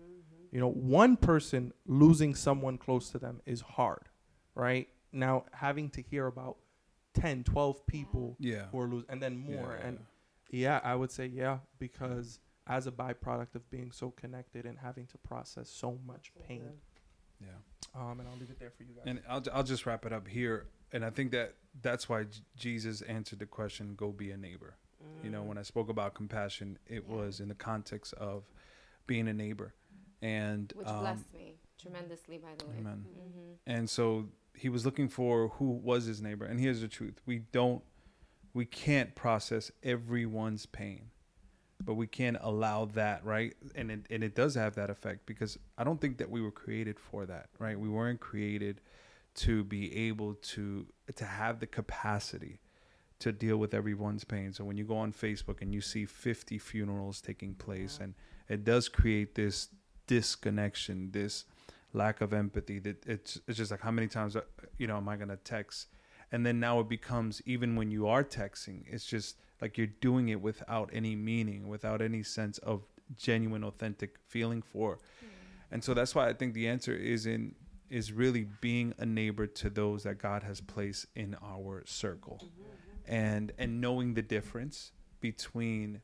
[0.50, 4.08] you know one person losing someone close to them is hard
[4.54, 6.56] right now having to hear about
[7.14, 8.66] 10 12 people Yeah.
[8.72, 9.86] who are losing and then more Yeah.
[9.86, 9.98] and
[10.50, 15.06] yeah i would say yeah because as a byproduct of being so connected and having
[15.06, 16.62] to process so much pain
[17.40, 17.48] Yeah.
[17.94, 20.12] um and i'll leave it there for you guys And I'll, I'll just wrap it
[20.12, 20.66] up here.
[20.94, 24.76] And I think that that's why J- Jesus answered the question, go be a neighbor.
[25.22, 27.14] You know, when I spoke about compassion, it Yeah.
[27.16, 28.44] was in the context of
[29.06, 29.74] being a neighbor.
[30.20, 32.76] And, Which um, blessed me tremendously, by the way.
[32.78, 33.06] amen.
[33.12, 36.44] hmm And so he was looking for who was his neighbor.
[36.44, 37.20] And here's the truth.
[37.26, 37.82] We don't,
[38.54, 41.10] we can't process everyone's pain,
[41.84, 43.54] but we can allow that, right?
[43.74, 46.50] And it, and it does have that effect because I don't think that we were
[46.52, 47.78] created for that, right?
[47.78, 48.80] We weren't created
[49.36, 52.60] to be able to, to have the capacity
[53.22, 54.52] to deal with everyone's pain.
[54.52, 58.14] So when you go on Facebook and you see 50 funerals taking place and
[58.48, 59.68] it does create this
[60.08, 61.44] disconnection, this
[61.92, 64.40] lack of empathy that it's it's just like how many times uh,
[64.78, 65.86] you know am I going to text?
[66.32, 70.30] And then now it becomes even when you are texting it's just like you're doing
[70.30, 72.82] it without any meaning without any sense of
[73.16, 74.98] genuine authentic feeling for.
[75.70, 77.54] And so that's why I think the answer is in
[77.88, 82.40] is really being a neighbor to those that God has placed in our circle
[83.12, 86.00] and and knowing the difference between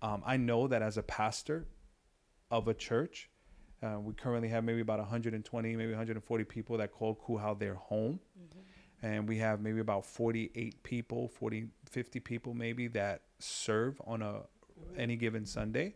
[0.00, 1.66] um, I know that as a pastor
[2.50, 3.28] of a church
[3.82, 8.18] uh, we currently have maybe about 120 maybe 140 people that call Kuhau their home.
[9.02, 14.40] And we have maybe about 48 people 40 50 people maybe that serve on a
[14.96, 15.94] any given Sunday.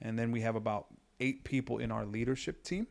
[0.00, 0.86] And then we have about
[1.20, 2.86] eight people in our leadership team.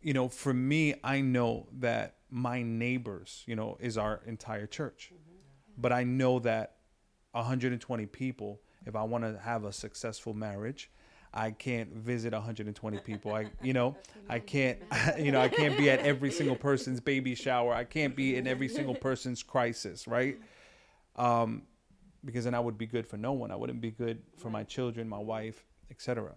[0.00, 5.12] You know, for me, I know that my neighbors, you know, is our entire church.
[5.76, 6.76] But I know that
[7.32, 10.90] 120 people, if I want to have a successful marriage,
[11.32, 13.32] I can't visit 120 people.
[13.32, 13.96] I, you know,
[14.28, 14.78] I can't,
[15.18, 17.72] you know, I can't be at every single person's baby shower.
[17.72, 20.38] I can't be in every single person's crisis, right?
[21.16, 21.62] Um,
[22.24, 23.50] because then I would be good for no one.
[23.50, 26.34] I wouldn't be good for my children, my wife, etc.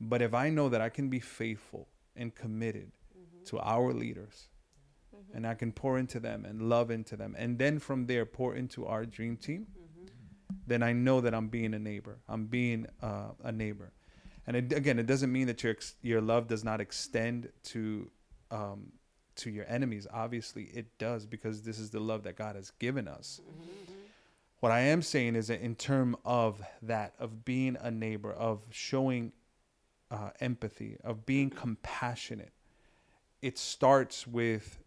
[0.00, 2.92] But if I know that I can be faithful and committed
[3.46, 4.48] to our leaders,
[5.34, 8.54] and I can pour into them and love into them, and then from there pour
[8.54, 9.66] into our dream team,
[10.66, 12.18] then I know that I'm being a neighbor.
[12.28, 13.92] I'm being uh, a neighbor,
[14.46, 18.10] and it, again, it doesn't mean that your ex- your love does not extend to
[18.50, 18.92] um,
[19.36, 20.06] to your enemies.
[20.12, 23.40] Obviously, it does because this is the love that God has given us.
[24.60, 28.64] What I am saying is that in term of that, of being a neighbor, of
[28.70, 29.32] showing
[30.10, 32.52] uh, empathy, of being compassionate,
[33.40, 34.78] it starts with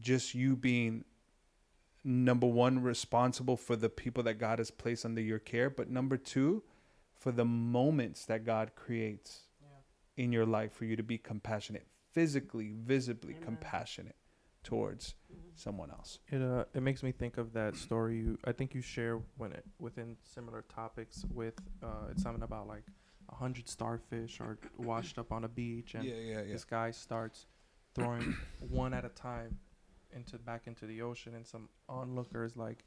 [0.00, 1.04] just you being
[2.04, 6.16] number one responsible for the people that God has placed under your care, but number
[6.16, 6.62] two,
[7.14, 9.48] for the moments that God creates
[10.16, 14.16] in your life for you to be compassionate, physically, visibly compassionate
[14.62, 15.14] towards
[15.54, 16.18] someone else.
[16.28, 19.52] It uh it makes me think of that story you I think you share when
[19.52, 22.84] it within similar topics with uh it's something about like
[23.28, 26.42] a hundred starfish are washed up on a beach and yeah, yeah.
[26.44, 27.46] this guy starts
[27.94, 29.58] throwing one at a time
[30.12, 32.84] into back into the ocean and some onlookers like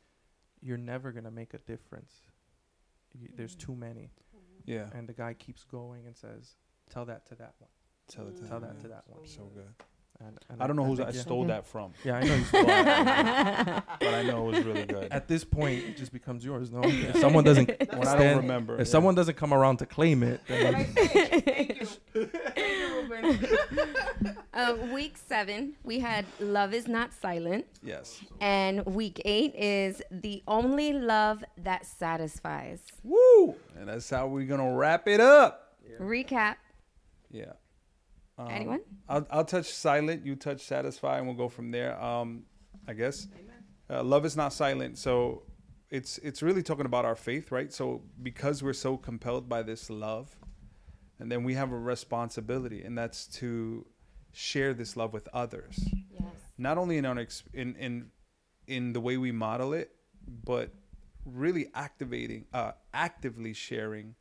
[0.61, 2.13] you're never gonna make a difference.
[3.13, 4.11] You, there's too many,
[4.65, 4.89] Yeah.
[4.93, 6.55] and the guy keeps going and says,
[6.89, 7.69] "Tell that to that one.
[8.07, 9.73] Tell it to Tell them, that to that one." So good.
[10.25, 11.21] And, and I don't know who I yeah.
[11.21, 12.35] stole that from, Yeah, I know.
[12.35, 15.11] You stole that but I know it was really good.
[15.11, 16.71] At this point, it just becomes yours.
[16.71, 18.91] No, if someone doesn't When I don't stand- remember, if yeah.
[18.93, 20.87] someone doesn't come around to claim it, then
[23.21, 23.47] Thank you.
[23.47, 23.87] Thank you,
[24.21, 24.37] Ruben.
[24.53, 27.65] Uh, week seven, we had Love is Not Silent.
[27.83, 32.81] yes, And week eight is The Only Love That Satisfies.
[33.03, 35.75] woo, and that's how we're gonna wrap it up.
[35.99, 36.55] Recap.
[37.29, 37.53] Yeah.
[38.37, 38.81] Um, Anyone?
[39.07, 40.25] I'll, I'll touch silent.
[40.25, 42.01] You touch satisfy, and we'll go from there.
[42.01, 42.43] Um,
[42.87, 43.27] I guess.
[43.89, 44.97] Uh, love is not silent.
[44.97, 45.43] So
[45.89, 47.71] it's it's really talking about our faith, right?
[47.71, 50.35] So because we're so compelled by this love,
[51.19, 53.85] and then we have a responsibility, and that's to
[54.33, 55.79] share this love with others.
[56.11, 56.23] Yes.
[56.57, 58.11] Not only in our ex- in in
[58.67, 59.95] in the way we model it,
[60.43, 60.71] but
[61.25, 64.15] really activating, uh, actively sharing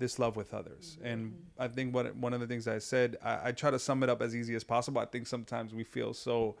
[0.00, 0.98] this love with others.
[1.02, 4.02] And I think what one of the things I said, I, I try to sum
[4.02, 5.00] it up as easy as possible.
[5.00, 6.56] I think sometimes we feel so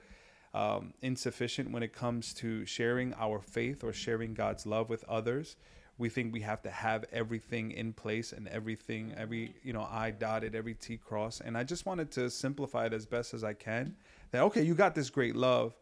[0.54, 5.56] um, insufficient when it comes to sharing our faith or sharing God's love with others.
[6.00, 10.10] We think we have to have everything in place and everything, every you know, I
[10.10, 11.40] dotted, every T cross.
[11.40, 13.94] And I just wanted to simplify it as best as I can.
[14.32, 15.76] That okay, you got this great love.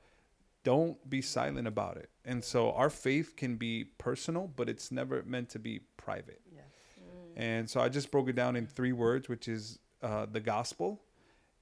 [0.64, 2.10] Don't be silent about it.
[2.24, 6.40] And so our faith can be personal, but it's never meant to be private.
[7.36, 11.00] And so I just broke it down in three words, which is uh, the gospel,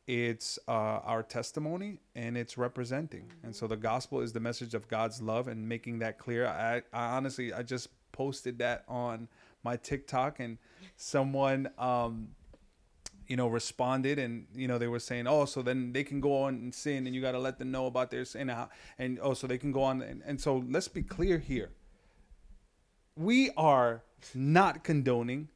[0.07, 0.71] it's uh,
[1.05, 3.31] our testimony, and it's representing.
[3.43, 6.47] And so the gospel is the message of God's love and making that clear.
[6.47, 9.29] I, I honestly, I just posted that on
[9.63, 10.59] my TikTok, and
[10.97, 12.29] someone, um,
[13.27, 16.43] you know, responded, and you know, they were saying, "Oh, so then they can go
[16.43, 19.19] on and sin, and you got to let them know about their sin, and, and
[19.21, 21.71] oh, so they can go on." And, and so let's be clear here.
[23.17, 24.03] We are
[24.35, 25.49] not condoning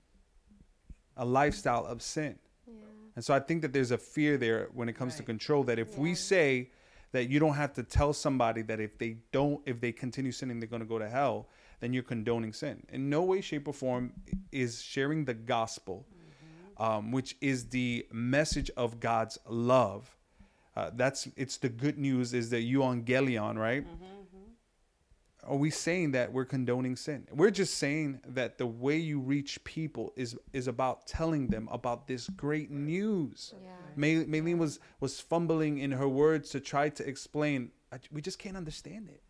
[1.16, 2.38] a lifestyle of sin.
[3.16, 5.78] And so I think that there's a fear there when it comes to control that
[5.78, 6.70] if we say
[7.12, 10.60] that you don't have to tell somebody that if they don't if they continue sinning
[10.60, 11.48] they're going to go to hell,
[11.80, 12.86] then you're condoning sin.
[12.90, 14.12] In no way shape or form
[14.52, 16.06] is sharing the gospel
[16.80, 20.16] um, which is the message of God's love.
[20.74, 23.84] Uh, that's it's the good news is the euangelion, right?
[25.46, 27.26] Are we saying that we're condoning sin?
[27.32, 32.06] We're just saying that the way you reach people is is about telling them about
[32.06, 33.54] this great news.
[33.62, 33.70] Yeah.
[33.96, 37.70] May, Maylene was was fumbling in her words to try to explain.
[38.12, 39.22] We just can't understand it.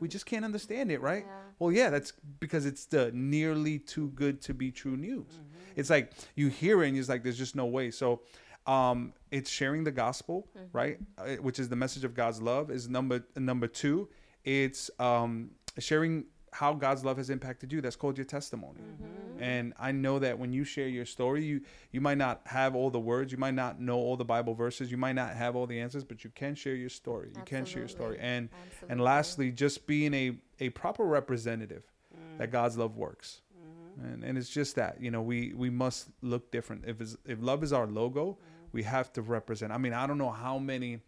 [0.00, 1.24] We just can't understand it, right?
[1.26, 1.32] Yeah.
[1.58, 5.40] Well, yeah, that's because it's the nearly too good to be true news.
[5.76, 7.90] It's like you hear it and it's like there's just no way.
[7.90, 8.20] So,
[8.66, 10.98] um, it's sharing the gospel, right?
[11.18, 12.70] Uh, which is the message of God's love.
[12.70, 14.08] Is number number two.
[14.44, 17.80] It's um, sharing how God's love has impacted you.
[17.80, 18.80] That's called your testimony.
[18.80, 19.42] Mm-hmm.
[19.42, 22.90] And I know that when you share your story, you you might not have all
[22.90, 25.66] the words, you might not know all the Bible verses, you might not have all
[25.66, 27.32] the answers, but you can share your story.
[27.34, 28.18] You can share your story.
[28.20, 28.92] And Absolutely.
[28.92, 31.82] and lastly, just being a a proper representative
[32.14, 32.38] mm.
[32.38, 33.40] that God's love works.
[33.58, 34.06] Mm-hmm.
[34.06, 36.84] And and it's just that, you know, we we must look different.
[36.86, 38.68] If if love is our logo, mm-hmm.
[38.70, 39.72] we have to represent.
[39.72, 41.00] I mean, I don't know how many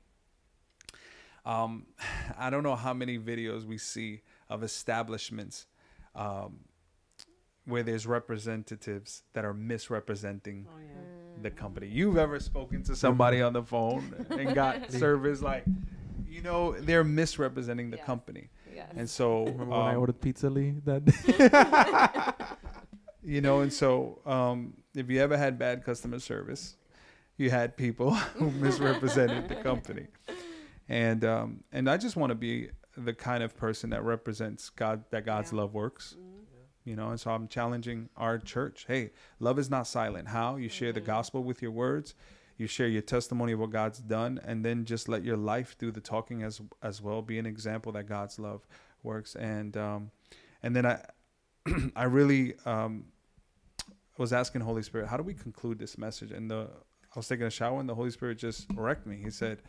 [1.47, 1.87] um,
[2.39, 5.67] I don't know how many videos we see of establishments
[6.15, 6.59] um,
[7.65, 11.43] where there's representatives that are misrepresenting Oh, yeah.
[11.43, 11.89] the company.
[11.89, 15.65] You've ever spoken to somebody on the phone and got service like,
[16.29, 18.07] you know, they're misrepresenting the Yes.
[18.07, 18.49] company.
[18.75, 18.93] Yes.
[18.97, 22.37] And so, remember when I um, ordered pizza Lee that day?
[23.25, 26.77] you know, and so um, if you ever had bad customer service,
[27.39, 30.07] you had people who misrepresented the company.
[30.89, 35.05] And um, and I just want to be the kind of person that represents God,
[35.11, 35.59] that God's Yeah.
[35.59, 36.17] love works.
[36.85, 38.85] You know, and so I'm challenging our church.
[38.87, 40.29] Hey, love is not silent.
[40.29, 42.15] How you share the gospel with your words,
[42.59, 45.91] you share your testimony of what God's done, and then just let your life do
[45.91, 47.23] the talking as as well.
[47.23, 48.69] Be an example that God's love
[49.03, 50.13] works, and um,
[50.63, 51.05] and then I
[51.97, 53.07] I really um,
[54.17, 56.31] was asking Holy Spirit, how do we conclude this message?
[56.31, 56.69] And the
[57.15, 59.17] I was taking a shower, and the Holy Spirit just wrecked me.
[59.23, 59.61] He said.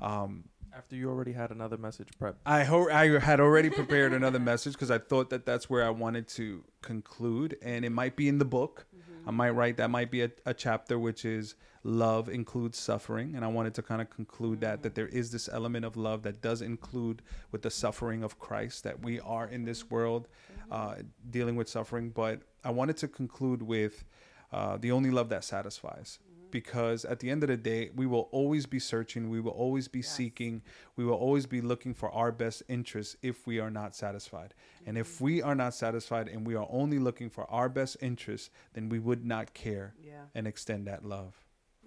[0.00, 2.36] Um, After you already had another message prep.
[2.46, 5.90] I ho- I had already prepared another message because I thought that that's where I
[5.90, 8.86] wanted to conclude, and it might be in the book.
[9.26, 11.54] I might write that might be a, a chapter which is
[11.84, 15.48] love includes suffering, and I wanted to kind of conclude that that there is this
[15.52, 19.64] element of love that does include with the suffering of Christ that we are in
[19.64, 20.26] this world
[20.70, 20.94] uh,
[21.30, 24.04] dealing with suffering, but I wanted to conclude with
[24.52, 26.18] uh, the only love that satisfies
[26.52, 29.88] because at the end of the day, we will always be searching, we will always
[29.88, 30.62] be seeking,
[30.94, 34.54] we will always be looking for our best interests if we are not satisfied.
[34.86, 38.50] And if we are not satisfied and we are only looking for our best interests,
[38.74, 40.26] then we would not care Yeah.
[40.34, 41.34] and extend that love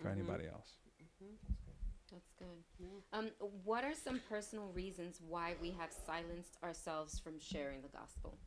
[0.02, 0.74] for anybody else.
[2.12, 2.64] That's good.
[3.14, 3.30] Um,
[3.64, 8.38] what are some personal reasons why we have silenced ourselves from sharing the gospel?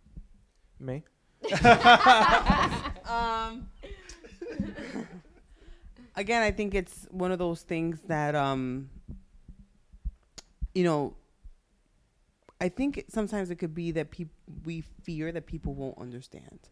[0.79, 1.05] Me.
[3.09, 3.71] Um,
[6.19, 8.91] again, I think it's one of those things that, um,
[10.75, 11.15] you know,
[12.61, 16.69] I think it- sometimes it could be that people we fear that people won't understand.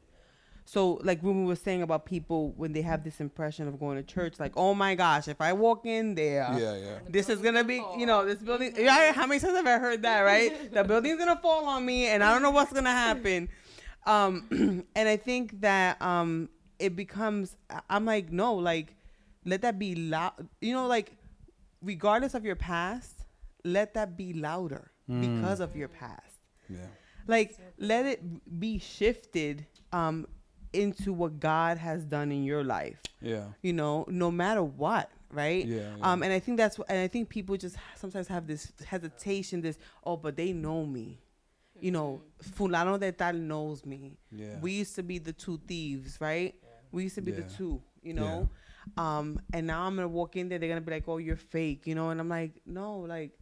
[0.65, 3.97] So, like when we were saying about people when they have this impression of going
[3.99, 6.99] to church, like, oh my gosh, if I walk in there, yeah.
[7.09, 8.75] this is gonna be, you know, this building.
[8.77, 10.73] Yeah, how many times have I heard that, right?
[10.73, 13.49] the building's gonna fall on me, and I don't know what's gonna happen.
[14.07, 16.49] Um, and I think that um,
[16.81, 17.57] it becomes.
[17.89, 18.96] I'm like, no, like,
[19.47, 20.47] let that be loud.
[20.61, 21.17] You know, like,
[21.81, 23.25] regardless of your past,
[23.65, 26.41] let that be louder because of your past.
[26.69, 26.79] Yeah.
[27.29, 30.27] like let it be shifted um
[30.73, 33.01] into what god has done in your life.
[33.21, 33.47] Yeah.
[33.63, 35.65] you know no matter what right?
[35.65, 38.73] Yeah, um and i think that's what and i think people just sometimes have this
[38.85, 41.21] hesitation this oh but they know me.
[41.81, 42.23] You know
[42.57, 44.17] fulano de tal knows me.
[44.33, 44.59] Yeah.
[44.61, 46.55] we used to be the two thieves right?
[46.63, 46.69] Yeah.
[46.91, 48.49] we used to be the two you know
[48.97, 51.87] um and now i'm gonna walk in there they're gonna be like oh you're fake
[51.87, 52.11] you know?
[52.11, 53.33] And i'm like no like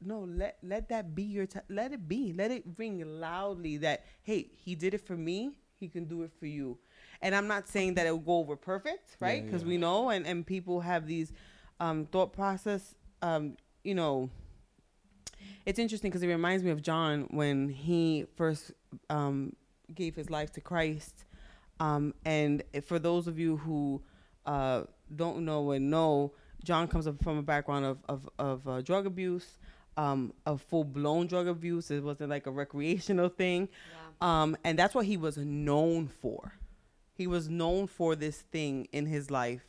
[0.00, 4.04] no let let that be your t- let it be let it ring loudly that
[4.22, 6.76] hey he did it for me he can do it for you.
[7.22, 9.38] And i'm not saying that it will go over perfect right?
[9.38, 9.68] Yeah, because yeah.
[9.68, 11.32] we know and and people have these
[11.80, 14.30] um thought process um you know
[15.66, 18.72] it's interesting because it reminds me of john when he first
[19.10, 19.52] um
[19.94, 21.24] gave his life to christ
[21.80, 24.02] um and for those of you who
[24.48, 24.82] uh
[25.14, 26.32] don't know and know
[26.64, 29.58] john comes up from a background of of, of uh, drug abuse
[29.98, 31.90] um, of full blown drug abuse.
[31.90, 33.68] It wasn't like a recreational thing.
[34.20, 36.54] Um, and that's what he was known for.
[37.14, 39.66] He was known for this thing in his life,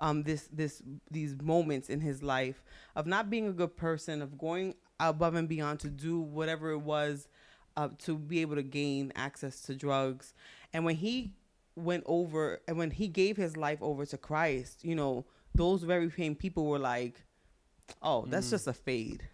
[0.00, 2.62] um, this this these moments in his life
[2.96, 6.78] of not being a good person, of going above and beyond to do whatever it
[6.78, 7.28] was
[7.76, 10.34] uh, to be able to gain access to drugs.
[10.72, 11.32] And when he
[11.78, 16.10] went over and when he gave his life over to Christ, you know, those very
[16.10, 17.22] same people were like,
[18.02, 19.28] "Oh, that's just a fade."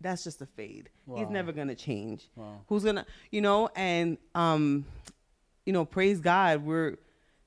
[0.00, 0.88] that's just a fade.
[1.14, 2.30] He's never gonna change.
[2.34, 2.62] Wow.
[2.68, 4.86] Who's gonna, you know, and um,
[5.66, 6.96] you know, praise God, we're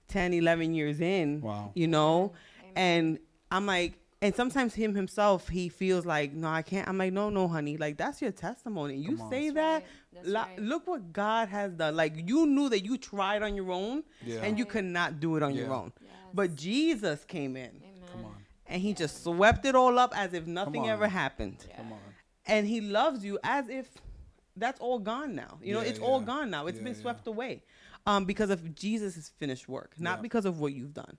[0.10, 1.42] 10, 11 years in.
[1.42, 1.72] Wow.
[1.74, 2.34] You know,
[2.76, 3.18] and
[3.50, 6.88] I'm like, and sometimes him himself, he feels like, no, I can't.
[6.88, 8.96] I'm like, no, no, honey, like that's your testimony.
[8.96, 9.30] You Come on.
[9.32, 9.74] say that.
[9.74, 9.86] right.
[10.14, 10.60] That's la- right.
[10.60, 11.96] Look what God has done.
[11.96, 14.40] Like you knew that you tried on your own, Yeah.
[14.44, 15.76] and you could not do it on your Yeah.
[15.76, 15.92] own.
[16.34, 17.72] But Jesus came in,
[18.12, 18.36] Come on.
[18.68, 21.78] and he just swept it all up as if nothing ever happened Yeah.
[21.78, 22.00] Come on.
[22.48, 23.88] and he loves you as if
[24.56, 25.58] that's all gone now.
[25.62, 26.68] You know, Yeah, it's all gone now.
[26.68, 27.02] It's Yeah, been yeah.
[27.02, 27.64] swept away.
[28.06, 30.22] Um, because of Jesus' finished work, not Yeah.
[30.24, 31.18] because of what you've done.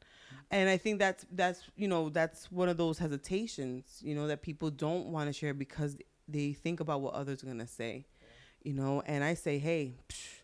[0.54, 4.40] And I think that's that's you know that's one of those hesitations you know that
[4.48, 5.96] people don't want to share because
[6.28, 8.06] they think about what others are gonna say,
[8.62, 9.02] you know.
[9.12, 10.40] And I say, hey, psh,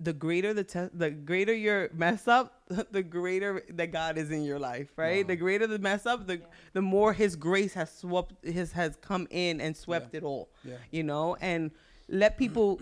[0.00, 4.42] the greater the te- the greater your mess up, the greater that God is in
[4.44, 5.24] your life, right?
[5.24, 5.28] Wow.
[5.32, 6.40] The greater the mess up, the
[6.72, 10.76] the more His grace has swept his has come in and swept it all Yeah.
[10.96, 11.72] you know and
[12.08, 12.80] let people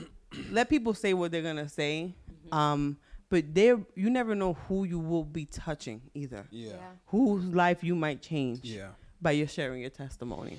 [0.51, 2.15] let people say what they're gonna say
[2.53, 6.71] um but there you never know who you will be touching either Yeah.
[6.73, 6.91] Yeah.
[7.07, 8.91] whose life you might change Yeah.
[9.21, 10.59] by your sharing your testimony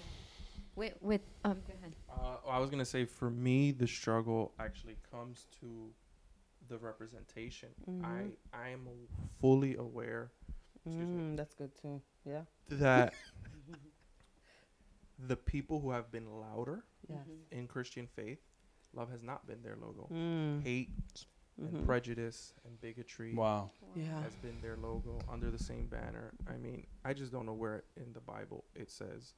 [0.76, 1.62] With with um.
[1.68, 1.94] Go ahead.
[2.10, 5.90] Uh, I was gonna say for me, the struggle actually comes to
[6.70, 7.70] the representation.
[8.04, 8.88] I I am
[9.42, 10.32] fully aware
[10.86, 11.22] Excuse me.
[11.24, 13.14] mm, that's good too yeah that
[15.28, 18.40] the people who have been louder yes in Christian faith,
[18.94, 20.08] love has not been their logo.
[20.12, 20.62] mm.
[20.64, 20.90] Hate,
[21.60, 21.68] Mhm.
[21.76, 23.72] and prejudice and bigotry Wow.
[23.96, 24.22] Yeah.
[24.22, 26.34] has been their logo under the same banner.
[26.48, 29.34] I mean, I just don't know where in the Bible it says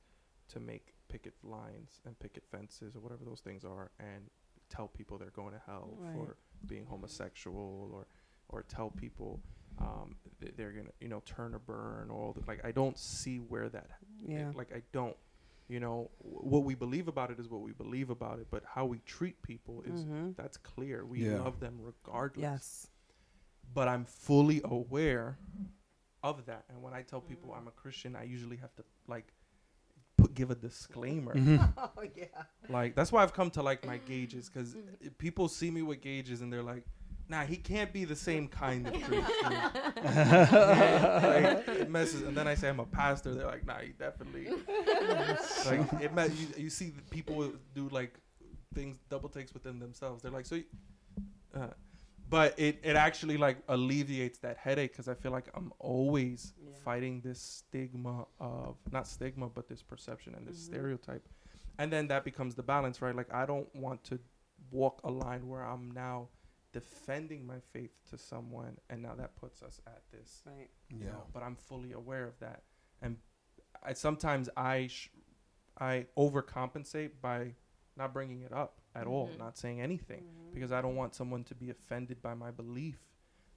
[0.50, 4.30] to make picket lines and picket fences or whatever those things are and
[4.70, 6.14] tell people they're going to hell Right.
[6.14, 8.08] for being homosexual or
[8.50, 9.42] or tell people
[9.78, 12.98] um, th- they're gonna you know turn or burn or all the, like I don't
[12.98, 13.92] see where that
[14.22, 14.52] Yeah.
[14.56, 15.16] like I don't
[15.70, 18.86] you know what we believe about it is what we believe about it but how
[18.86, 20.36] we treat people is Mhm.
[20.36, 21.40] that's clear we Yeah.
[21.44, 22.88] love them regardless Yes.
[23.74, 25.38] but I'm fully aware
[26.24, 26.66] of that.
[26.70, 29.32] And when I tell people I'm a Christian, I usually have to like
[30.18, 31.34] put, give a disclaimer.
[31.78, 32.26] oh yeah.
[32.68, 34.76] like that's why I've come to like my gauges because
[35.18, 36.84] people see me with gauges and they're like,
[37.30, 39.54] "Nah, he can't be the same kind of Christian."
[40.04, 42.24] like, it messes.
[42.24, 43.34] And then I say I'm a pastor.
[43.36, 44.48] They're like, "Nah, he definitely."
[45.66, 48.20] like it you, you see people do like
[48.74, 50.22] things double takes within themselves.
[50.22, 50.56] They're like, so.
[50.56, 50.64] You,
[51.56, 51.68] uh,
[52.30, 56.70] but it, it actually like alleviates that headache because I feel like I'm always Yeah.
[56.86, 60.66] fighting this stigma of not stigma but this perception and this Mhm.
[60.66, 61.28] stereotype,
[61.80, 63.16] and then that becomes the balance, right?
[63.16, 64.20] Like I don't want to
[64.70, 66.30] walk a line where I'm now
[66.72, 70.70] defending my faith to someone, and now that puts us at this Right.
[70.90, 71.12] you Yeah.
[71.12, 72.64] know, but I'm fully aware of that.
[73.02, 73.18] And
[73.82, 75.10] I sometimes I sh-
[75.78, 77.56] I overcompensate by
[77.96, 79.38] not bringing it up at all, Mhm.
[79.38, 80.54] not saying anything Mm-hmm.
[80.54, 83.06] because I don't want someone to be offended by my belief.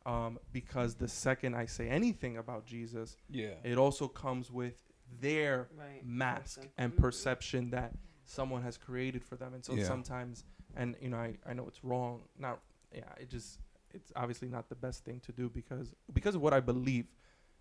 [0.06, 3.54] Um, because the second I say anything about Jesus, Yeah.
[3.64, 4.90] it also comes with
[5.20, 6.04] their Right.
[6.04, 6.72] mask Perception.
[6.78, 6.96] and Mhm.
[6.96, 7.94] perception that
[8.24, 9.54] someone has created for them.
[9.54, 9.84] And so Yeah.
[9.84, 10.44] sometimes,
[10.74, 12.28] and you know, I, I know it's wrong.
[12.36, 12.60] Not,
[12.94, 13.58] yeah, it just,
[13.92, 17.06] it's obviously not the best thing to do because, because of what I believe.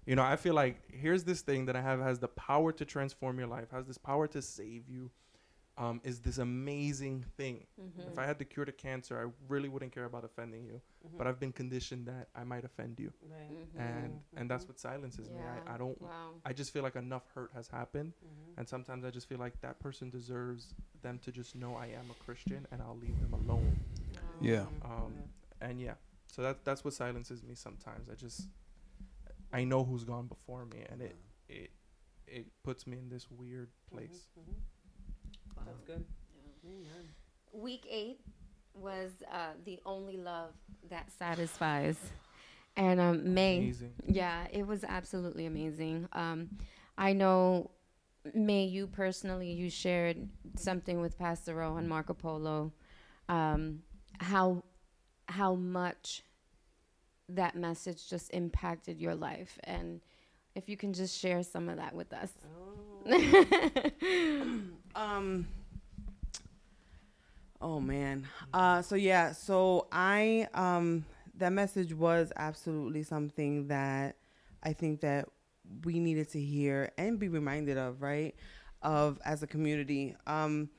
[0.05, 2.85] You know, I feel like here's this thing that I have has the power to
[2.85, 5.11] transform your life, has this power to save you,
[5.77, 7.65] um, is this amazing thing.
[7.79, 8.11] Mm-hmm.
[8.11, 10.81] If I had the cure to cancer, I really wouldn't care about offending you.
[11.07, 11.17] Mm-hmm.
[11.17, 13.57] But I've been conditioned that I might offend you, Right.
[13.77, 15.37] and and that's what silences me.
[15.39, 16.31] I, I don't Wow.
[16.45, 18.57] I just feel like enough hurt has happened, Mhm.
[18.57, 20.73] and sometimes I just feel like that person deserves
[21.03, 23.79] them to just know I am a Christian, and I'll leave them alone.
[24.41, 24.47] Wow.
[24.47, 24.65] Yeah.
[24.83, 25.13] Um,
[25.61, 25.93] and yeah,
[26.27, 28.09] so that that's what silences me sometimes.
[28.09, 28.47] I just
[29.53, 31.15] I know who's gone before me, and it
[31.49, 31.71] it
[32.27, 34.27] it puts me in this weird place.
[34.39, 34.53] Mhm.
[35.65, 36.05] That's good.
[36.65, 37.09] Amen.
[37.53, 38.19] Week eight
[38.73, 40.53] was uh, the only love
[40.89, 41.97] that satisfies,
[42.77, 43.57] and um, May.
[43.59, 43.93] Amazing.
[44.07, 46.07] Yeah, it was absolutely amazing.
[46.13, 46.49] Um,
[46.97, 47.71] I know,
[48.33, 52.71] May, you personally, you shared something with Pastor Ro and Marco Polo,
[53.27, 53.81] um,
[54.21, 54.63] how
[55.27, 56.23] how much
[57.29, 60.01] that message just impacted your life, and
[60.55, 62.31] if you can just share some of that with us.
[64.95, 65.47] um
[67.61, 68.27] oh man.
[68.53, 69.31] Uh so yeah.
[69.31, 71.05] So i um
[71.37, 74.15] that message was absolutely something that
[74.61, 75.27] i think that
[75.85, 78.35] we needed to hear and be reminded of right
[78.83, 80.15] of as a community.
[80.27, 80.69] Um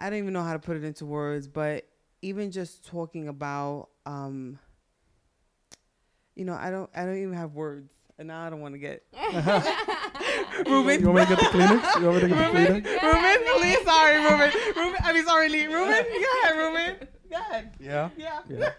[0.00, 1.86] i don't even know how to put it into words but
[2.22, 4.58] even just talking about um
[6.34, 8.78] you know i don't i don't even have words and now i don't want to
[8.78, 9.02] get
[10.66, 11.00] Ruben.
[11.00, 12.00] You want me to get the Kleenex?
[12.00, 13.02] You want me to get the Ruben, Kleenex?
[13.02, 14.52] Ruben, Lee, sorry, Ruben.
[14.76, 15.66] Ruben, I mean, sorry, Lee.
[15.66, 17.08] Ruben, go ahead, Ruben.
[17.30, 17.72] Go ahead.
[17.80, 18.10] Yeah.
[18.16, 18.40] Yeah.
[18.48, 18.70] Yeah.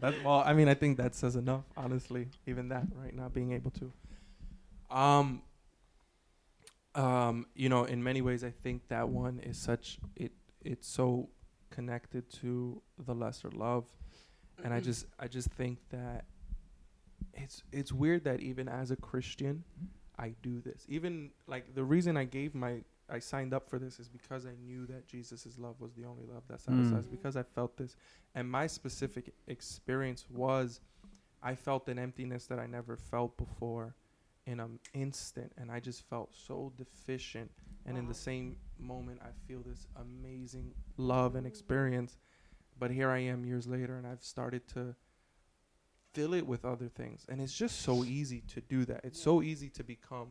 [0.00, 0.42] That's well.
[0.46, 1.64] I mean, I think that says enough.
[1.76, 3.14] Honestly, even that, right?
[3.14, 3.92] Not being able to.
[4.96, 5.42] Um.
[6.94, 7.46] Um.
[7.54, 10.32] You know, in many ways, I think that one is such it.
[10.60, 11.28] It's so
[11.70, 13.86] connected to the lesser love,
[14.62, 16.24] and I just, I just think that
[17.34, 19.64] it's it's weird that even as a Christian,
[20.18, 20.86] I do this.
[20.88, 24.54] Even like the reason I gave my I signed up for this is because I
[24.64, 27.06] knew that Jesus' love was the only love that satisfies.
[27.06, 27.10] Mm.
[27.10, 27.96] Because I felt this,
[28.34, 30.80] and my specific experience was,
[31.42, 33.94] I felt an emptiness that I never felt before,
[34.46, 37.50] in an instant, and I just felt so deficient.
[37.86, 42.16] And in the same moment, I feel this amazing love and experience.
[42.78, 44.94] But here I am years later, and I've started to
[46.12, 49.00] fill it with other things, and it's just so easy to do that.
[49.04, 50.28] It's so easy to become,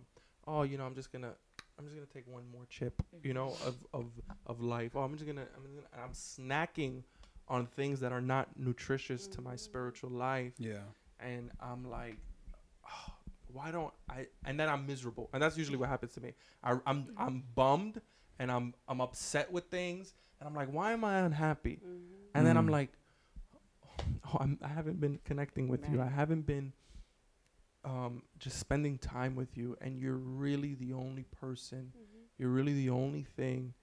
[0.47, 1.33] oh, you know, I'm just gonna
[1.77, 3.67] I'm just gonna take one more chip, you know, mm-hmm.
[3.67, 4.05] of of
[4.47, 4.95] of life.
[4.95, 7.03] Oh, I'm just gonna I'm gonna I'm snacking
[7.47, 9.57] on things that are not nutritious to my mm-hmm.
[9.57, 10.77] spiritual life, Yeah.
[11.19, 12.17] and I'm like,
[12.85, 13.12] oh,
[13.53, 14.27] why don't I?
[14.45, 16.33] And then I'm miserable, and that's usually what happens to me.
[16.63, 18.01] I, I'm I'm bummed,
[18.39, 21.79] and I'm I'm upset with things, and I'm like, why am I unhappy?
[22.35, 22.71] And then I'm Mm.
[22.71, 22.91] like,
[24.25, 26.01] oh, I'm, I haven't been connecting with you.
[26.01, 26.73] I haven't been
[27.85, 31.93] um, just spending time with you, and you're really the only person.
[32.37, 33.73] You're really the only thing.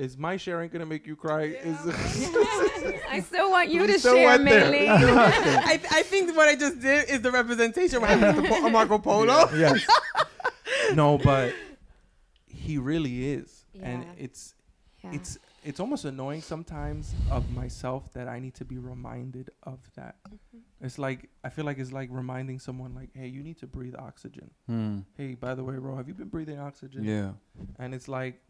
[0.00, 1.42] Is my sharing gonna make you cry?
[1.42, 1.76] Is
[3.10, 4.70] I still want you to still share, went there.
[4.70, 4.88] Mainly.
[4.88, 8.98] I, I think what I just did is the representation what happened to Po- Marco
[8.98, 9.48] Polo.
[9.54, 9.86] yes.
[10.94, 11.54] no, but
[12.46, 14.54] he really is, and it's
[15.04, 15.12] Yeah.
[15.12, 20.16] it's it's almost annoying sometimes of myself that I need to be reminded of that.
[20.80, 23.94] It's like I feel like it's like reminding someone like, hey, you need to breathe
[23.98, 24.50] oxygen.
[24.66, 25.00] Hmm.
[25.18, 27.04] Hey, by the way, bro, have you been breathing oxygen?
[27.04, 27.32] Yeah.
[27.78, 28.40] And it's like,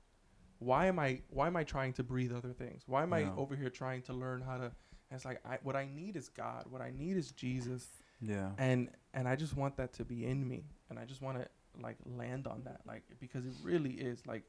[0.60, 2.82] why am I why am I trying to breathe other things?
[2.86, 4.64] Why am I over here trying to learn how to?
[5.10, 6.66] And it's like I, what I need is God.
[6.70, 7.88] What I need is Jesus.
[8.20, 8.50] Yeah.
[8.58, 11.48] And and I just want that to be in me, and I just want to
[11.82, 14.44] like land on that, like because it really is like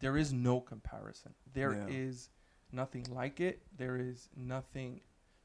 [0.00, 1.32] there is no comparison.
[1.54, 2.28] There is
[2.72, 2.76] Yeah.
[2.82, 3.62] nothing like it.
[3.76, 5.00] There is nothing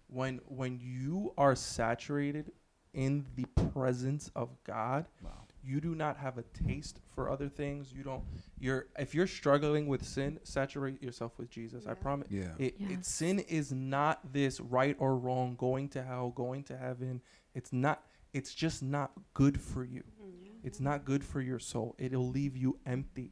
[0.08, 2.52] when when you are saturated
[2.94, 5.44] in the presence of God Wow.
[5.70, 8.24] You do not have a taste for other things you don't
[8.60, 11.96] you're if you're struggling with sin saturate yourself with jesus i Yeah.
[12.06, 12.28] promise.
[12.32, 12.54] Yeah.
[12.66, 17.22] it, it sin is not this right or wrong going to hell going to heaven.
[17.60, 17.98] It's not
[18.38, 19.10] it's just not
[19.42, 20.04] good for you.
[20.20, 20.52] Yeah.
[20.68, 21.96] it's not good for your soul.
[21.98, 23.32] It'll leave you empty.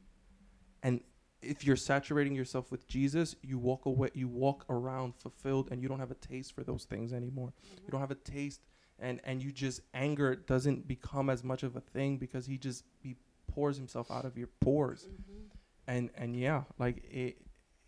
[0.82, 1.00] And
[1.40, 5.88] if you're saturating yourself with jesus you walk away you walk around fulfilled and you
[5.88, 7.50] don't have a taste for those things anymore.
[7.52, 7.84] Mm-hmm.
[7.84, 8.60] You don't have a taste
[8.98, 12.84] and and you just anger doesn't become as much of a thing because he just
[12.98, 15.42] he pours himself out of your pores mm-hmm.
[15.86, 17.38] and and yeah like it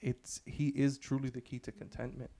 [0.01, 2.31] it's he is truly the key to contentment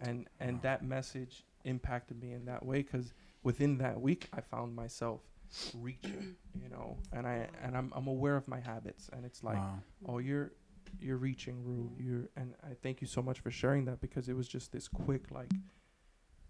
[0.00, 0.60] and and Wow.
[0.62, 3.12] that message impacted me in that way because
[3.42, 5.20] within that week i found myself
[5.78, 9.56] reaching you know and i and i'm, I'm aware of my habits and it's like
[9.58, 9.78] wow.
[10.08, 10.52] oh you're
[11.00, 11.90] you're reaching Rue.
[11.98, 14.88] you're and i thank you so much for sharing that because it was just this
[14.88, 15.50] quick like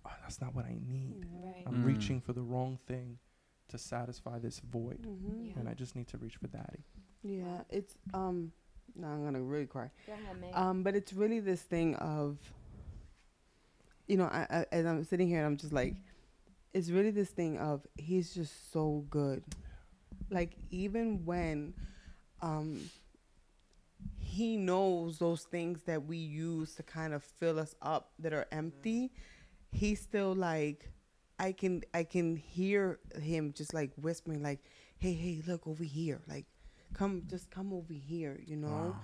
[0.04, 1.62] oh, that's not what i need Right.
[1.66, 1.84] i'm Mm.
[1.86, 3.18] reaching for the wrong thing
[3.68, 5.46] to satisfy this void Mhm.
[5.48, 5.52] Yeah.
[5.58, 6.84] and i just need to reach for daddy
[7.22, 8.52] Yeah, it's um.
[8.96, 9.90] No, I'm gonna really cry.
[10.06, 10.50] Go ahead, Meg.
[10.54, 12.36] Um, but it's really this thing of,
[14.08, 15.94] you know, I, I as I'm sitting here and I'm just like,
[16.74, 19.44] it's really this thing of he's just so good.
[20.30, 21.74] Like even when,
[22.42, 22.90] um,
[24.18, 28.46] he knows those things that we use to kind of fill us up that are
[28.50, 29.12] empty,
[29.72, 30.88] he's still like,
[31.38, 34.60] I can I can hear him just like whispering like,
[34.98, 36.46] hey hey look over here like.
[36.94, 38.96] Come, just come over here, you know Wow.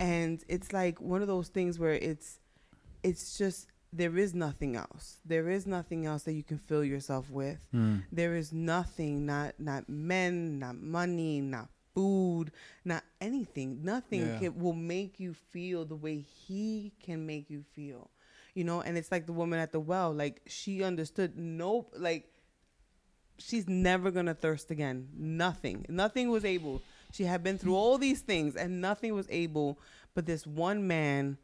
[0.00, 2.38] and it's like one of those things where it's
[3.02, 7.30] it's just there is nothing else there is nothing else that you can fill yourself
[7.30, 7.98] with Hmm.
[8.10, 12.50] there is nothing not not men not money not food
[12.84, 14.38] not anything nothing Yeah.
[14.38, 18.10] can, will make you feel the way he can make you feel
[18.54, 22.28] you know and it's like the woman at the well like she understood nope like
[23.38, 26.80] she's never gonna thirst again nothing nothing was able
[27.12, 29.78] she had been through all these things and nothing was able
[30.14, 31.36] but this one man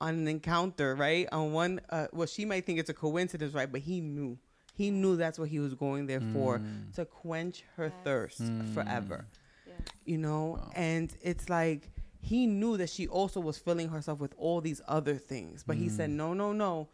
[0.00, 3.70] on an encounter right on one uh, well she might think it's a coincidence right
[3.70, 4.36] but he knew
[4.74, 6.92] he knew that's what he was going there for Mm.
[6.94, 7.94] to quench her Yes.
[8.04, 8.74] thirst Mm.
[8.74, 9.26] forever
[9.66, 9.78] Yes.
[10.04, 10.70] you know Wow.
[10.74, 11.90] and it's like
[12.20, 15.88] he knew that she also was filling herself with all these other things but he
[15.88, 16.14] said Mm.
[16.14, 16.88] no no no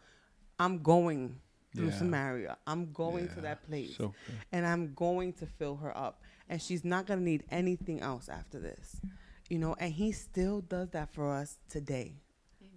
[0.59, 1.39] i'm going
[1.75, 1.97] through Yeah.
[1.97, 4.13] samaria i'm going to that place So
[4.51, 8.29] and i'm going to fill her up and she's not going to need anything else
[8.29, 9.01] after this
[9.49, 12.13] you know and he still does that for us today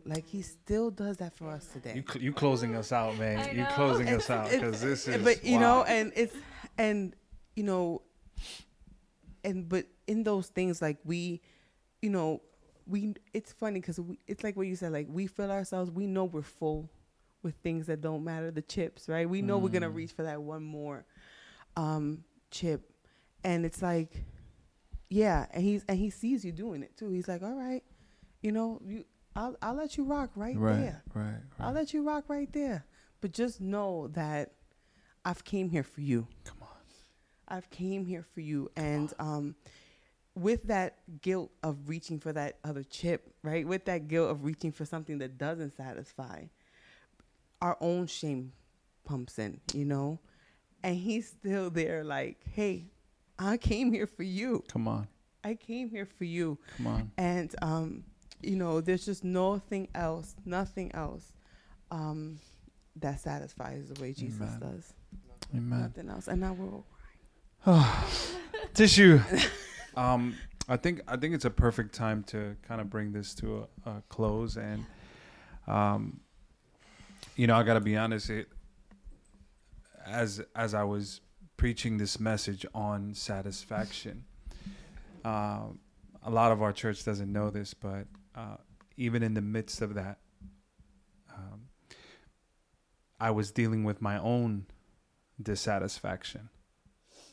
[0.07, 3.55] like he still does that for us today You cl- you closing us out, man.
[3.55, 3.69] You know.
[3.75, 5.23] closing us out because this is.
[5.23, 6.35] but you know and it's
[6.79, 7.15] and
[7.57, 8.01] you know
[9.45, 11.41] and but in those things like we
[12.03, 12.41] you know
[12.87, 16.25] we it's funny because it's like what you said like we fill ourselves we know
[16.25, 16.91] we're full
[17.43, 19.95] with things that don't matter the chips right we know we're gonna Mm.
[19.95, 21.05] reach for that one more
[21.77, 22.91] um chip
[23.45, 24.25] and it's like
[25.11, 27.83] yeah and he's and he sees you doing it too he's like all right
[28.43, 29.05] you know you
[29.37, 31.41] i'll, I'll let you rock right, right, there right, right.
[31.61, 32.85] I'll let you rock right there.
[33.21, 34.53] But just know that
[35.25, 36.29] I've came here for you.
[36.45, 36.69] Come on.
[37.49, 38.71] I've came here for you.
[38.77, 39.57] And um
[40.39, 43.67] with that guilt of reaching for that other chip, right?
[43.67, 46.45] With that guilt of reaching for something that doesn't satisfy,
[47.61, 48.53] our own shame
[49.05, 50.21] pumps in, you know?
[50.83, 52.85] And he's still there like, "Hey,
[53.39, 54.63] I came here for you.
[54.69, 55.09] Come on.
[55.43, 57.11] I came here for you." Come on.
[57.17, 58.05] and um,
[58.41, 61.33] you know, there's just nothing else, nothing else,
[61.91, 62.39] um,
[62.97, 64.61] that satisfies the way Jesus Amen.
[64.61, 64.93] does.
[65.53, 65.81] Amen.
[65.81, 66.87] Nothing else, and now we're all
[67.65, 67.85] crying.
[68.75, 69.21] Tissue.
[69.99, 70.37] um,
[70.69, 73.91] I think I think it's a perfect time to kind of bring this to a,
[73.91, 74.87] a close, and
[75.67, 76.21] um,
[77.35, 78.31] you know, I got to be honest.
[78.31, 78.49] It
[80.07, 81.21] as as I was
[81.57, 84.25] preaching this message on satisfaction,
[85.25, 85.81] um,
[86.23, 88.59] a lot of our church doesn't know this, but uh,
[88.97, 90.19] even in the midst of that,
[91.35, 91.63] um,
[93.19, 94.67] I was dealing with my own
[95.43, 96.51] dissatisfaction.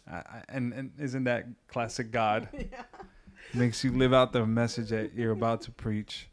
[0.09, 2.49] I, I, and and isn't that classic God?
[3.53, 6.29] Makes you live out the message that you're about to preach.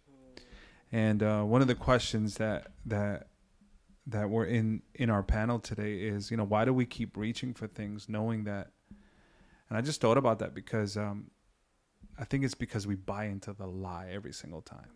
[0.91, 3.29] And uh, one of the questions that that
[4.07, 7.55] that were in in our panel today is, you know, why do we keep reaching
[7.55, 8.71] for things, knowing that?
[9.69, 11.31] And I just thought about that because um,
[12.19, 14.89] I think it's because we buy into the lie every single time,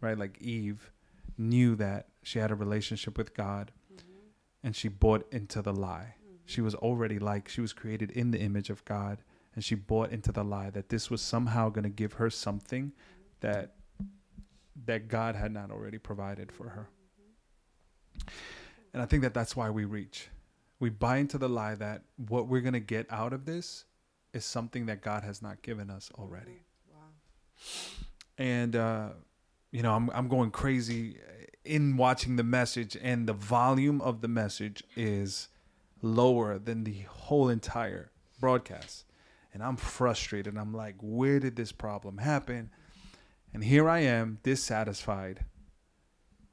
[0.00, 0.16] right?
[0.16, 0.92] Like Eve
[1.36, 3.72] knew that she had a relationship with God,
[4.62, 6.14] and she bought into the lie.
[6.46, 9.18] She was already like she was created in the image of God,
[9.54, 12.92] and she bought into the lie that this was somehow going to give her something
[13.40, 13.74] that
[14.86, 16.88] that God had not already provided for her.
[18.92, 20.28] And I think that that's why we reach.
[20.80, 23.84] We buy into the lie that what we're going to get out of this
[24.32, 26.62] is something that God has not given us already.
[28.36, 29.10] And uh,
[29.70, 31.18] you know, I'm I'm going crazy
[31.64, 35.48] in watching the message and the volume of the message is
[36.04, 39.06] lower than the whole entire broadcast.
[39.52, 40.56] And I'm frustrated.
[40.56, 42.70] I'm like, where did this problem happen?
[43.52, 45.44] And here I am, dissatisfied,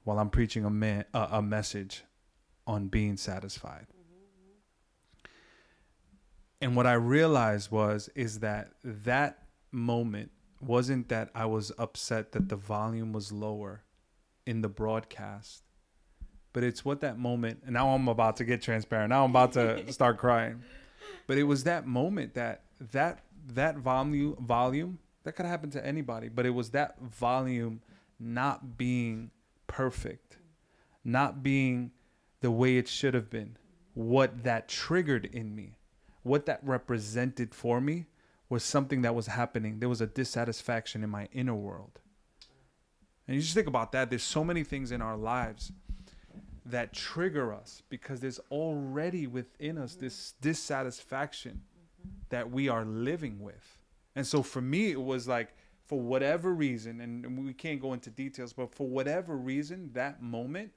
[0.04, 2.04] while I'm preaching a man, a message
[2.66, 3.88] on being satisfied.
[6.62, 9.39] And what I realized was is that that
[9.72, 13.84] moment wasn't that I was upset that the volume was lower
[14.45, 15.64] in the broadcast,
[16.54, 17.60] but it's what that moment.
[17.66, 19.10] And now I'm about to get transparent.
[19.10, 20.62] Now I'm about to start crying.
[21.28, 26.30] But it was that moment that that that volume volume that could happen to anybody,
[26.30, 27.82] but it was that volume
[28.20, 29.32] not being
[29.68, 30.38] perfect,
[31.04, 31.91] not being
[32.41, 33.58] the way it should have been.
[33.93, 35.78] What that triggered in me,
[36.24, 38.08] what that represented for me
[38.49, 39.80] was something that was happening.
[39.80, 41.99] There was a dissatisfaction in my inner world.
[43.28, 44.10] And you just think about that.
[44.10, 45.72] There's so many things in our lives
[46.66, 51.62] that trigger us because there's already within us this dissatisfaction
[52.30, 53.78] that we are living with.
[54.16, 55.55] And so for me, it was like,
[55.86, 60.72] for whatever reason, and we can't go into details, but for whatever reason, that moment,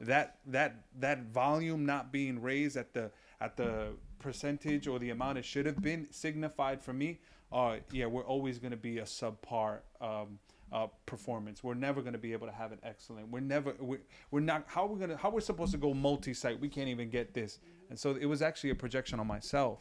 [0.00, 3.88] that that that volume not being raised at the at the
[4.20, 7.18] percentage or the amount it should have been signified for me,
[7.50, 10.38] uh, yeah, we're always going to be a subpar um,
[10.72, 11.62] uh, performance.
[11.64, 13.28] We're never going to be able to have an excellent.
[13.28, 13.74] We're never.
[13.78, 14.00] We're,
[14.30, 14.64] we're not.
[14.66, 15.16] How we're gonna?
[15.16, 16.60] How we're supposed to go multi-site?
[16.60, 17.58] We can't even get this.
[17.90, 19.80] And so it was actually a projection on myself.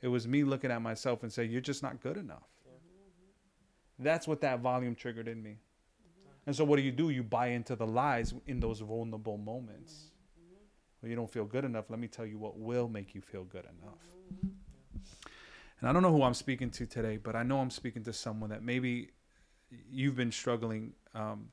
[0.00, 2.46] It was me looking at myself and say, "You're just not good enough."
[3.98, 5.58] That's what that volume triggered in me.
[6.46, 7.10] And so, what do you do?
[7.10, 10.12] You buy into the lies in those vulnerable moments.
[11.02, 11.90] Well, you don't feel good enough.
[11.90, 13.98] Let me tell you what will make you feel good enough.
[15.80, 18.12] And I don't know who I'm speaking to today, but I know I'm speaking to
[18.12, 19.10] someone that maybe
[19.70, 21.48] you've been struggling um,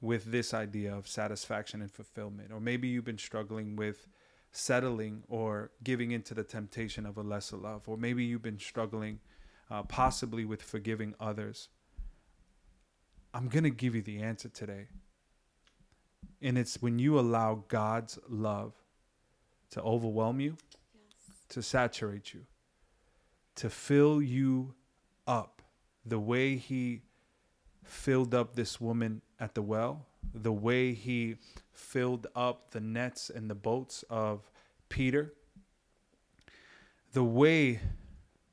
[0.00, 4.06] with this idea of satisfaction and fulfillment, or maybe you've been struggling with
[4.52, 9.20] settling or giving into the temptation of a lesser love, or maybe you've been struggling
[9.70, 11.68] uh, possibly with forgiving others.
[13.34, 14.86] I'm going to give you the answer today.
[16.40, 18.72] And it's when you allow God's love
[19.70, 20.56] to overwhelm you,
[21.50, 22.46] to saturate you,
[23.56, 24.74] to fill you
[25.26, 25.62] up
[26.06, 27.02] the way He
[27.88, 31.36] filled up this woman at the well, the way He
[31.72, 34.50] filled up the nets and the boats of
[34.88, 35.34] Peter,
[37.12, 37.80] the way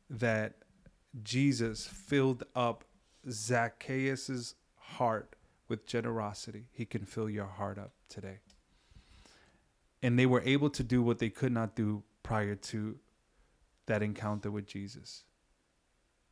[0.10, 0.54] that
[1.24, 2.84] Jesus filled up
[3.30, 5.36] Zacchaeus' heart
[5.68, 8.40] with generosity, he can fill your heart up today.
[10.04, 12.98] And they were able to do what they could not do prior to
[13.88, 15.24] that encounter with Jesus.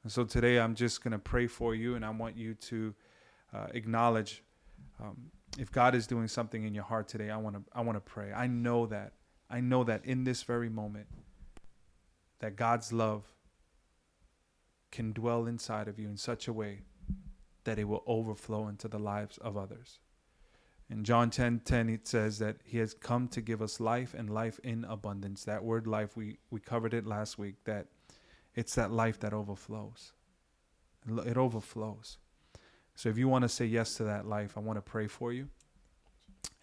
[0.04, 2.94] And so today I'm just going to pray for you, and I want you to
[3.54, 4.44] uh, acknowledge
[5.02, 7.30] um, if God is doing something in your heart today.
[7.30, 8.32] I want to I want to pray.
[8.34, 9.14] I know that
[9.50, 11.08] I know that in this very moment
[12.40, 13.24] that God's love
[14.92, 16.82] can dwell inside of you in such a way
[17.64, 20.00] that it will overflow into the lives of others.
[20.90, 24.30] In John 10 10, it says that he has come to give us life and
[24.30, 25.46] life in abundance.
[25.46, 27.88] That word life, we, we covered it last week, that
[28.56, 30.14] it's that life that overflows.
[31.26, 32.18] It overflows.
[32.96, 35.34] So if you want to say yes to that life, I want to pray for
[35.34, 35.50] you.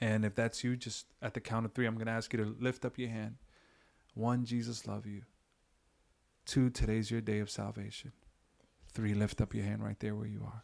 [0.00, 2.38] And if that's you, just at the count of three, I'm going to ask you
[2.42, 3.36] to lift up your hand.
[4.14, 5.22] One, Jesus love you.
[6.46, 8.12] Two, today's your day of salvation.
[8.92, 10.62] Three, lift up your hand right there where you are.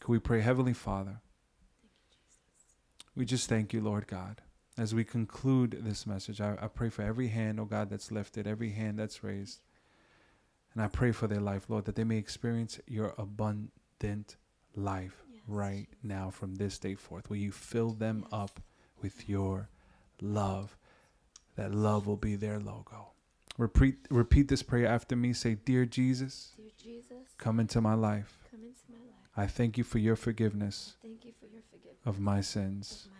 [0.00, 1.20] Can we pray, Heavenly Father?
[3.14, 4.42] We just thank you, Lord God.
[4.78, 8.46] As we conclude this message, I, I pray for every hand, oh God, that's lifted,
[8.46, 9.60] every hand that's raised.
[10.74, 14.36] And I pray for their life, Lord, that they may experience your abundant
[14.74, 15.22] life.
[15.48, 17.30] right now from this day forth.
[17.30, 18.60] Will you fill them up
[19.00, 19.70] with your
[20.20, 20.76] love?
[21.54, 23.12] That love will be their logo.
[23.56, 25.32] Repeat repeat this prayer after me.
[25.32, 28.36] Say, Dear Jesus, Dear Jesus, come into my life.
[28.50, 29.30] come into my life.
[29.34, 32.90] I thank you for your forgiveness Thank you for your forgiveness of my sins.
[33.06, 33.15] of my sins.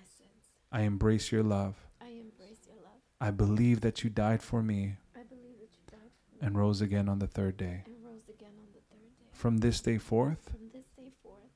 [0.72, 1.74] I embrace your love.
[2.00, 3.00] I embrace your love.
[3.20, 6.58] I believe that you died for me I believe that you died for me and
[6.58, 7.82] rose again on the third day.
[7.86, 9.26] and rose again on the third day.
[9.32, 11.50] From this day forth, From this day forth,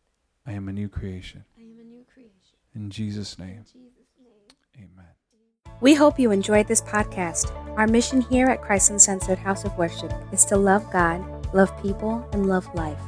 [0.46, 1.44] I am a new creation.
[1.58, 2.56] I am a new creation.
[2.74, 4.88] In Jesus' In name, Jesus' name.
[4.96, 5.06] amen.
[5.80, 7.50] We hope you enjoyed this podcast.
[7.78, 12.28] Our mission here at Christ Uncensored House of Worship is to love God, love people,
[12.32, 13.00] and love life.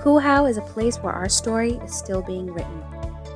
[0.00, 2.95] Cool is a place where our story is still being written.